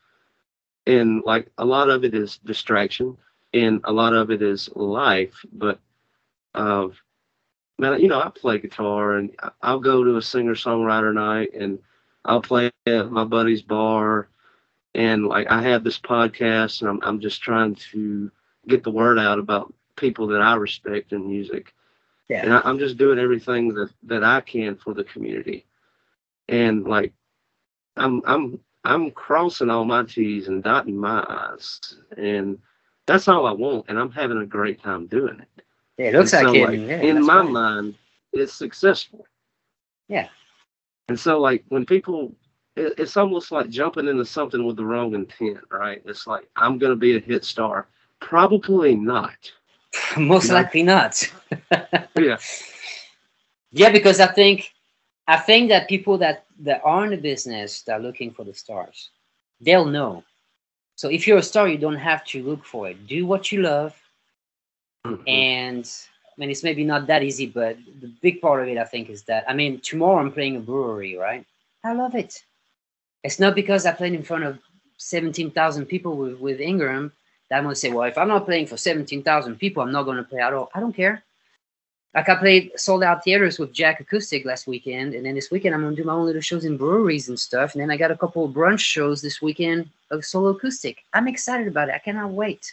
[0.86, 3.16] and like a lot of it is distraction
[3.52, 5.78] and a lot of it is life but
[6.54, 7.00] of
[7.80, 11.78] man, you know, I play guitar and I'll go to a singer songwriter night and
[12.24, 14.28] I'll play at my buddy's bar.
[14.94, 18.30] And like I have this podcast and I'm, I'm just trying to
[18.68, 21.72] get the word out about people that I respect in music.
[22.28, 22.42] Yeah.
[22.42, 25.66] And I, I'm just doing everything that, that I can for the community.
[26.48, 27.12] And like
[27.96, 31.80] I'm I'm I'm crossing all my T's and dotting my I's.
[32.16, 32.58] And
[33.10, 33.86] that's all I want.
[33.88, 35.64] And I'm having a great time doing it.
[35.98, 37.98] Yeah, it looks And like so, like, yeah, in my mind,
[38.32, 39.26] it's successful.
[40.08, 40.28] Yeah.
[41.08, 42.34] And so, like, when people,
[42.76, 46.02] it, it's almost like jumping into something with the wrong intent, right?
[46.06, 47.88] It's like, I'm going to be a hit star.
[48.20, 49.52] Probably not.
[50.18, 50.54] Most Yeah.
[50.54, 51.22] likely not.
[52.16, 52.38] Yeah.
[53.70, 54.72] Yeah, because I think
[55.26, 58.54] I think that people that that are in the business that are looking for the
[58.54, 59.10] stars,
[59.60, 60.24] they'll know.
[61.00, 63.06] So if you're a star, you don't have to look for it.
[63.06, 63.96] Do what you love,
[65.06, 65.22] Mhm.
[65.26, 65.84] and
[66.30, 69.08] I mean it's maybe not that easy, but the big part of it I think
[69.08, 71.46] is that I mean tomorrow I'm playing a brewery, right?
[71.84, 72.44] I love it.
[73.24, 74.58] It's not because I played in front of
[74.98, 77.04] seventeen thousand people with with Ingram
[77.48, 80.02] that I'm gonna say, well, if I'm not playing for seventeen thousand people, I'm not
[80.02, 80.68] gonna play at all.
[80.74, 81.24] I don't care.
[82.14, 85.74] Like I played sold out theaters with Jack Acoustic last weekend, and then this weekend
[85.74, 87.74] I'm gonna do my own little shows in breweries and stuff.
[87.74, 91.04] And then I got a couple of brunch shows this weekend of solo acoustic.
[91.14, 91.94] I'm excited about it.
[91.94, 92.72] I cannot wait.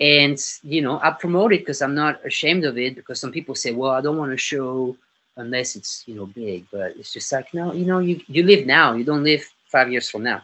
[0.00, 2.96] And you know, I promote it because I'm not ashamed of it.
[2.96, 4.96] Because some people say, "Well, I don't want to show
[5.36, 8.66] unless it's you know big," but it's just like, no, you know, you you live
[8.66, 8.94] now.
[8.94, 10.42] You don't live five years from now.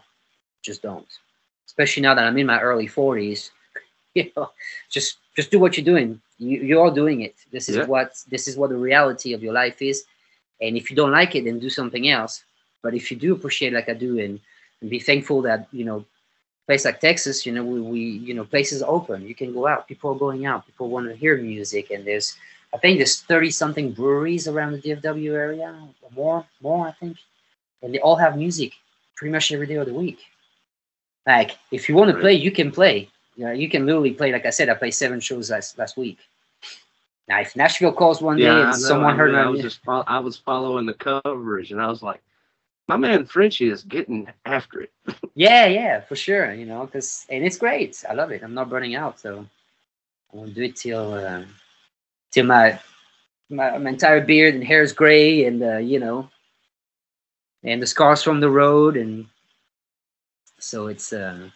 [0.63, 1.09] Just don't.
[1.67, 3.51] Especially now that I'm in my early 40s.
[4.15, 4.51] You know,
[4.89, 6.23] just just do what you're doing.
[6.39, 7.35] You you're doing it.
[7.51, 7.87] This is Yeah.
[7.87, 10.05] what this is what the reality of your life is.
[10.61, 12.45] And if you don't like it, then do something else.
[12.83, 14.41] But if you do appreciate like I do and,
[14.81, 16.05] and be thankful that, you know,
[16.67, 19.27] place like Texas, you know, we, we you know, places open.
[19.27, 19.89] You can go out.
[19.89, 20.67] People are going out.
[20.67, 21.91] People want to hear music.
[21.91, 22.37] And there's
[22.75, 25.75] I think there's 30 something breweries around the DFW area.
[26.03, 27.17] Or more, more, I think.
[27.83, 28.73] And they all have music
[29.17, 30.21] pretty much every day of the week.
[31.27, 33.09] Like if you want to play, you can play.
[33.37, 34.33] You know, you can literally play.
[34.33, 36.19] Like I said, I played seven shows last last week.
[37.29, 38.87] Now, if Nashville calls one day Yeah, I and know.
[38.87, 42.03] someone I, heard mean, I was just I was following the coverage, and I was
[42.03, 42.23] like,
[42.89, 44.93] my man Frenchie is getting after it.
[45.35, 46.53] Yeah, yeah, for sure.
[46.53, 48.03] You know, because and it's great.
[48.09, 48.43] I love it.
[48.43, 49.47] I'm not burning out, so
[50.33, 51.43] I won't do it till uh,
[52.33, 52.79] till my,
[53.51, 56.29] my my entire beard and hair is gray, and uh, you know,
[57.65, 59.27] and the scars from the road, and
[60.59, 61.51] so it's uh,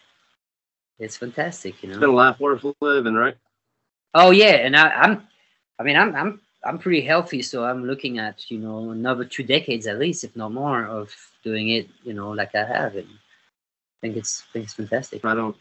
[1.01, 1.81] it's fantastic.
[1.81, 3.35] You know, it's been a life worth living, right?
[4.13, 5.27] Oh yeah, and I, I'm,
[5.79, 9.43] I mean, I'm I'm I'm pretty healthy, so I'm looking at you know another two
[9.43, 11.89] decades at least, if not more, of doing it.
[12.03, 14.49] You know, like I have, and I think it's fantastic.
[14.49, 15.23] I think it's fantastic.
[15.23, 15.55] Right on.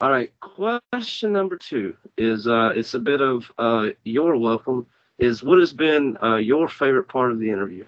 [0.00, 0.32] All right.
[0.40, 4.86] Question number two is uh, it's a bit of uh, your welcome.
[5.18, 7.84] Is what has been uh, your favorite part of the interview?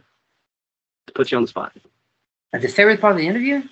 [1.08, 1.72] To put you on the spot.
[2.52, 3.62] And the favorite part of the interview?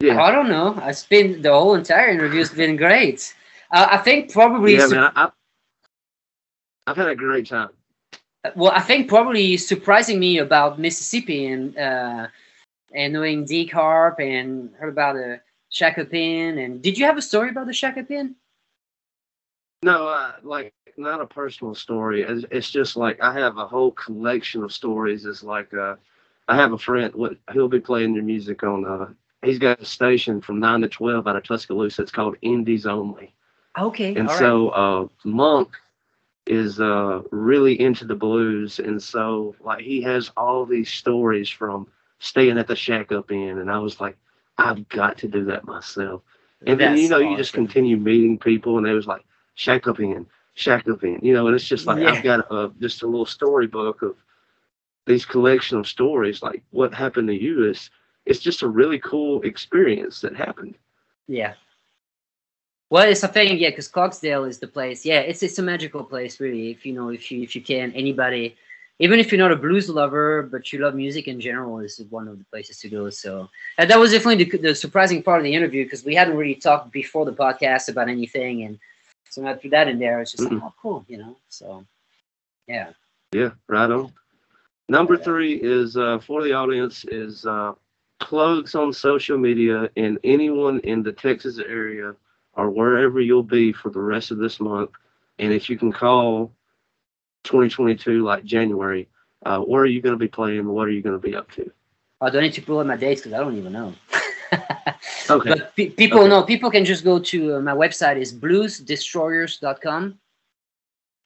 [0.00, 0.22] Yeah.
[0.22, 0.78] I don't know.
[0.84, 3.34] It's been the whole entire interview's been great.
[3.70, 4.74] Uh, I think probably.
[4.76, 5.12] Yeah, su- man.
[5.14, 5.30] I,
[6.86, 7.68] I've had a great time.
[8.56, 12.28] well, I think probably surprising me about Mississippi and uh,
[12.94, 16.58] and knowing Deke Harp and heard about the Shack Up Inn.
[16.58, 18.34] And did you have a story about the Shack Up Inn?
[19.82, 22.22] No, uh, like not a personal story.
[22.22, 25.26] It's, it's just like I have a whole collection of stories.
[25.26, 25.96] It's like uh,
[26.48, 27.14] I have a friend.
[27.14, 29.14] What he'll be playing your music on.
[29.42, 32.02] He's got a station from nine to twelve out of Tuscaloosa.
[32.02, 33.34] It's called Indies Only.
[33.78, 34.14] Okay.
[34.14, 34.38] And all right.
[34.38, 35.70] so uh, Monk
[36.46, 41.86] is uh, really into the blues, and so like he has all these stories from
[42.18, 44.16] staying at the Shack Up Inn, and I was like,
[44.58, 46.22] I've got to do that myself.
[46.66, 49.24] And then you That's know you just continue meeting people, and it was like
[49.54, 52.10] Shack Up Inn, Shack Up Inn, you know, and it's just like Yeah.
[52.10, 54.16] I've got a, just a little storybook of
[55.06, 57.90] these collection of stories, like what happened to you is
[58.30, 60.76] it's just a really cool experience that happened.
[61.26, 61.54] Yeah.
[62.88, 65.04] Well, it's a thing, yeah, because Clarksdale is the place.
[65.04, 66.70] Yeah, it's it's a magical place, really.
[66.70, 68.56] If you know, if you if you can, anybody,
[69.00, 72.28] even if you're not a blues lover, but you love music in general, is one
[72.28, 73.10] of the places to go.
[73.10, 76.36] So and that was definitely the, the surprising part of the interview because we hadn't
[76.36, 78.78] really talked before the podcast about anything, and
[79.28, 80.66] so I threw that in there, it's just like, Mm-mm.
[80.66, 81.36] oh, cool, you know.
[81.48, 81.84] So
[82.66, 82.90] yeah,
[83.32, 84.12] Yeah, right on.
[84.88, 87.74] Number three is uh, for the audience is uh,
[88.20, 92.14] plugs on social media and anyone in the Texas area
[92.54, 94.90] or wherever you'll be for the rest of this month.
[95.38, 96.52] And if you can call
[97.44, 99.08] 2022 like January,
[99.46, 100.68] uh, where are you going to be playing?
[100.68, 101.70] What are you going to be up to?
[102.20, 103.94] I don't need to pull up my dates because I don't even know.
[105.30, 105.50] Okay.
[105.50, 106.28] But pe- people Okay.
[106.28, 110.18] know people can just go to uh, my website is bluesdestroyers.com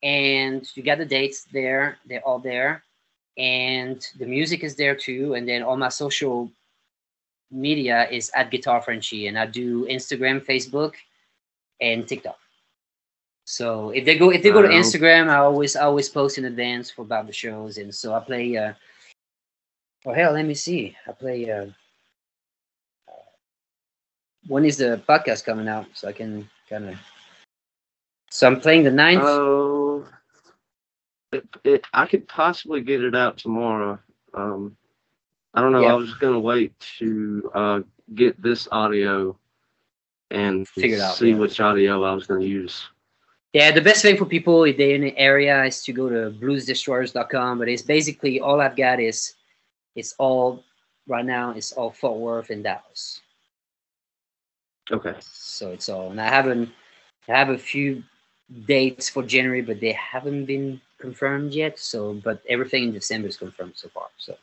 [0.02, 1.96] and you got the dates there.
[2.06, 2.84] They're all there.
[3.38, 5.34] And the music is there too.
[5.34, 6.50] And then all my social
[7.50, 9.26] media is at Guitar Frenchie.
[9.28, 10.94] And I do Instagram, Facebook,
[11.80, 12.38] and TikTok.
[13.44, 16.46] So if they go if they go to Instagram, I always I always post in
[16.46, 18.56] advance for about the shows, and so I play.
[18.56, 18.72] uh
[20.06, 20.96] Oh hell, let me see.
[21.06, 21.50] I play.
[21.50, 21.66] uh
[24.46, 25.86] When is the podcast coming out?
[25.92, 26.96] So I can kind of.
[28.30, 29.22] So I'm playing the ninth.
[29.22, 30.06] Oh,
[31.32, 33.98] it, it, I could possibly get it out tomorrow.
[34.32, 34.76] Um,
[35.54, 35.84] I don't know.
[35.84, 37.80] I was just gonna wait to uh,
[38.14, 39.38] get this audio
[40.30, 41.36] and Figure out, see yeah.
[41.36, 42.88] which audio I was gonna use.
[43.52, 46.36] Yeah, the best thing for people if they're in the area is to go to
[46.40, 47.58] bluesdestroyers.com.
[47.58, 49.34] But it's basically all I've got is
[49.94, 50.64] it's all
[51.06, 51.50] right now.
[51.52, 53.20] It's all Fort Worth and Dallas.
[54.90, 55.14] Okay.
[55.20, 56.70] So it's all, and I haven't.
[57.28, 58.02] I have a few
[58.66, 61.78] dates for January, but they haven't been confirmed yet.
[61.78, 64.08] So, but everything in December is confirmed so far.
[64.18, 64.36] So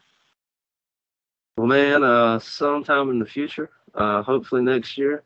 [1.58, 5.24] Well, man, uh, sometime in the future, uh, hopefully next year,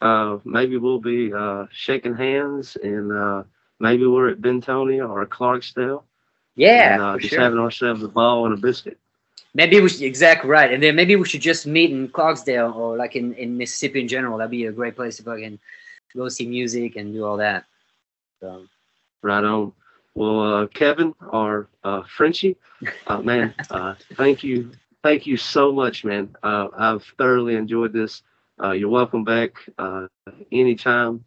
[0.00, 3.42] uh, maybe we'll be uh, shaking hands and uh,
[3.80, 6.02] maybe we're at Bentonia or Clarksdale.
[6.56, 7.40] yeah, and, uh, just sure.
[7.40, 8.98] having ourselves a ball and a biscuit.
[9.54, 12.96] Maybe we should exactly right, and then maybe we should just meet in Clarksdale or
[12.96, 14.38] like in, in Mississippi in general.
[14.38, 15.58] That'd be a great place to fucking
[16.14, 17.64] go see music and do all that.
[18.40, 18.66] So
[19.22, 19.72] Right on.
[20.14, 22.56] Well, uh, Kevin or uh, Frenchie,
[23.06, 24.70] uh, man, uh, thank you,
[25.02, 26.34] thank you so much, man.
[26.42, 28.22] Uh, I've thoroughly enjoyed this.
[28.62, 30.06] Uh, you're welcome back uh,
[30.52, 31.24] anytime.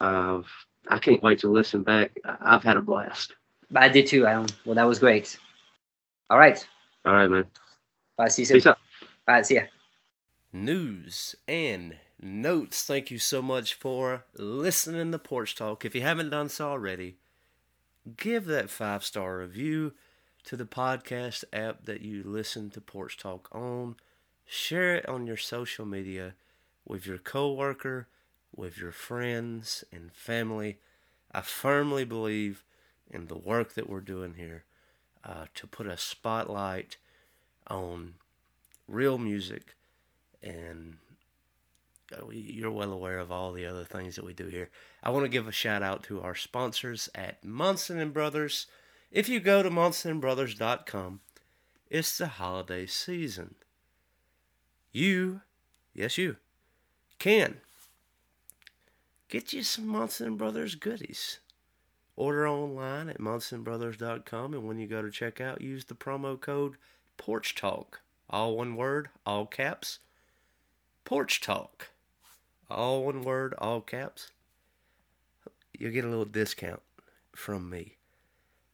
[0.00, 0.42] Uh,
[0.88, 2.12] I can't wait to listen back.
[2.24, 3.34] I- I've had a blast.
[3.74, 4.26] I did too.
[4.26, 5.38] I don't, well, that was great.
[6.28, 6.64] All right,
[7.04, 7.44] All right, man.
[8.16, 8.28] bye.
[8.28, 8.56] See you soon.
[8.56, 8.78] Peace out.
[9.28, 9.62] All right, see ya.
[10.52, 12.84] news and notes.
[12.84, 15.84] Thank you so much for listening to Porch Talk.
[15.84, 17.16] If you haven't done so already,
[18.16, 19.92] give that five star review
[20.44, 23.96] to the podcast app that you listen to Porch Talk on.
[24.46, 26.34] Share it on your social media
[26.86, 28.08] with your coworker,
[28.54, 30.78] with your friends and family.
[31.32, 32.64] I firmly believe
[33.10, 34.64] in the work that we're doing here
[35.24, 36.96] uh, to put a spotlight
[37.68, 38.14] on
[38.88, 39.74] real music
[40.42, 40.96] and
[42.12, 44.68] uh, you're well aware of all the other things that we do here.
[45.02, 48.66] I want to give a shout out to our sponsors at Munson and Brothers.
[49.10, 51.20] If you go to munsonandbrothers.com,
[51.88, 53.56] it's the holiday season.
[54.92, 55.40] You,
[55.92, 56.36] yes you,
[57.18, 57.56] can
[59.28, 61.40] get you some Munson and Brothers goodies.
[62.16, 66.74] Order online at MunsonBrothers.com, and when you go to checkout, use the promo code
[67.16, 68.00] Porch Talk.
[68.28, 70.00] All one word, all caps.
[71.04, 71.88] Porch Talk.
[72.68, 74.30] All one word, all caps.
[75.76, 76.82] You'll get a little discount
[77.34, 77.96] from me.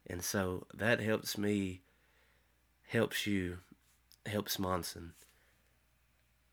[0.09, 1.83] And so that helps me,
[2.89, 3.59] helps you,
[4.25, 5.13] helps Munson.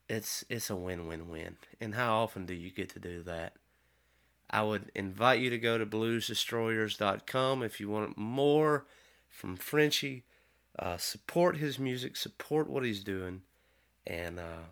[0.10, 1.58] It's it's a win-win-win.
[1.80, 3.54] And how often do you get to do that?
[4.50, 8.86] I would invite you to go to bluesdestroyers.com if you want more
[9.30, 10.24] from Frenchie.
[10.78, 13.42] Uh, support his music, support what he's doing,
[14.08, 14.66] and uh,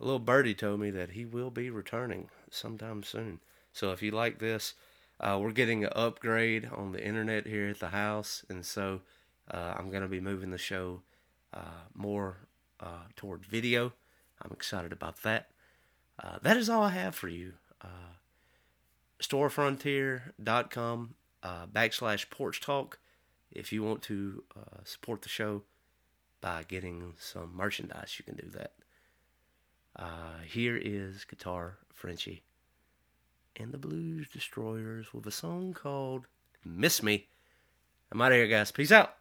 [0.00, 3.40] a little birdie told me that he will be returning sometime soon.
[3.72, 4.74] So if you like this,
[5.20, 9.00] uh, we're getting an upgrade on the internet here at the house, and so
[9.50, 11.02] uh, I'm going to be moving the show
[11.52, 12.48] uh, more
[12.80, 13.92] uh, toward video.
[14.42, 15.50] I'm excited about that.
[16.22, 17.54] Uh, that is all I have for you.
[19.20, 21.14] Storefrontier.com
[21.44, 23.00] backslash porch talk
[23.50, 24.44] if you want to
[24.84, 25.62] support the show
[26.40, 28.72] by getting some merchandise you can do that
[29.96, 32.42] uh, here is guitar frenchie
[33.58, 36.26] and the blues destroyers with a song called
[36.64, 37.28] miss me.
[38.10, 38.70] I'm out of here guys.
[38.70, 39.14] Peace out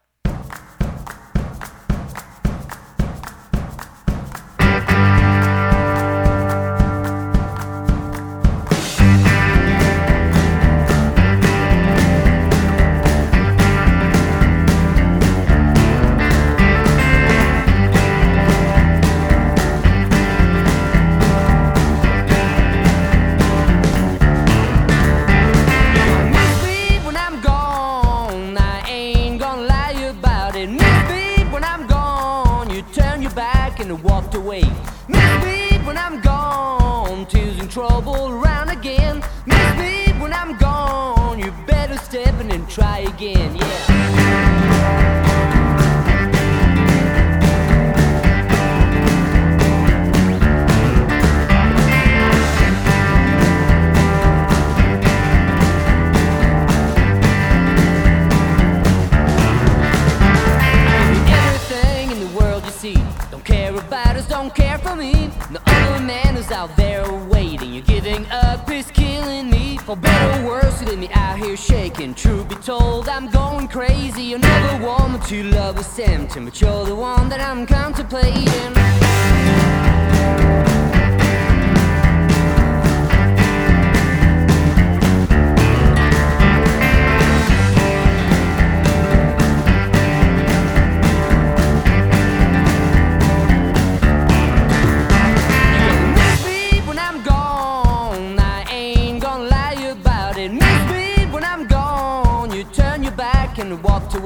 [73.78, 74.23] crazy.
[74.23, 79.06] You're never woman to love is tempting, but you're the one that I'm contemplating.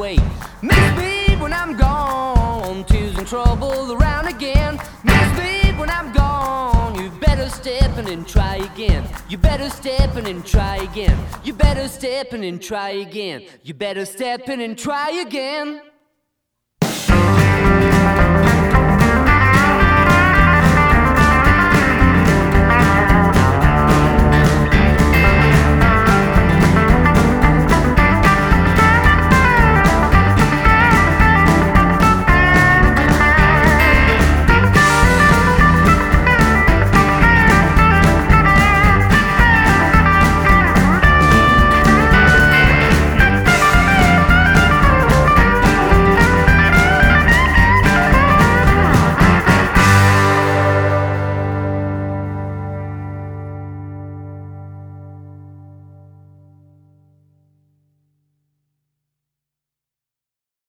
[0.01, 0.17] Away.
[0.63, 2.83] Miss me when I'm gone.
[2.85, 4.79] Teasing trouble around again.
[5.03, 6.95] Miss me when I'm gone.
[6.95, 9.07] You better step in and try again.
[9.29, 11.17] You better step in and try again.
[11.43, 13.43] You better step in and try again.
[13.61, 15.81] You better step in and try again.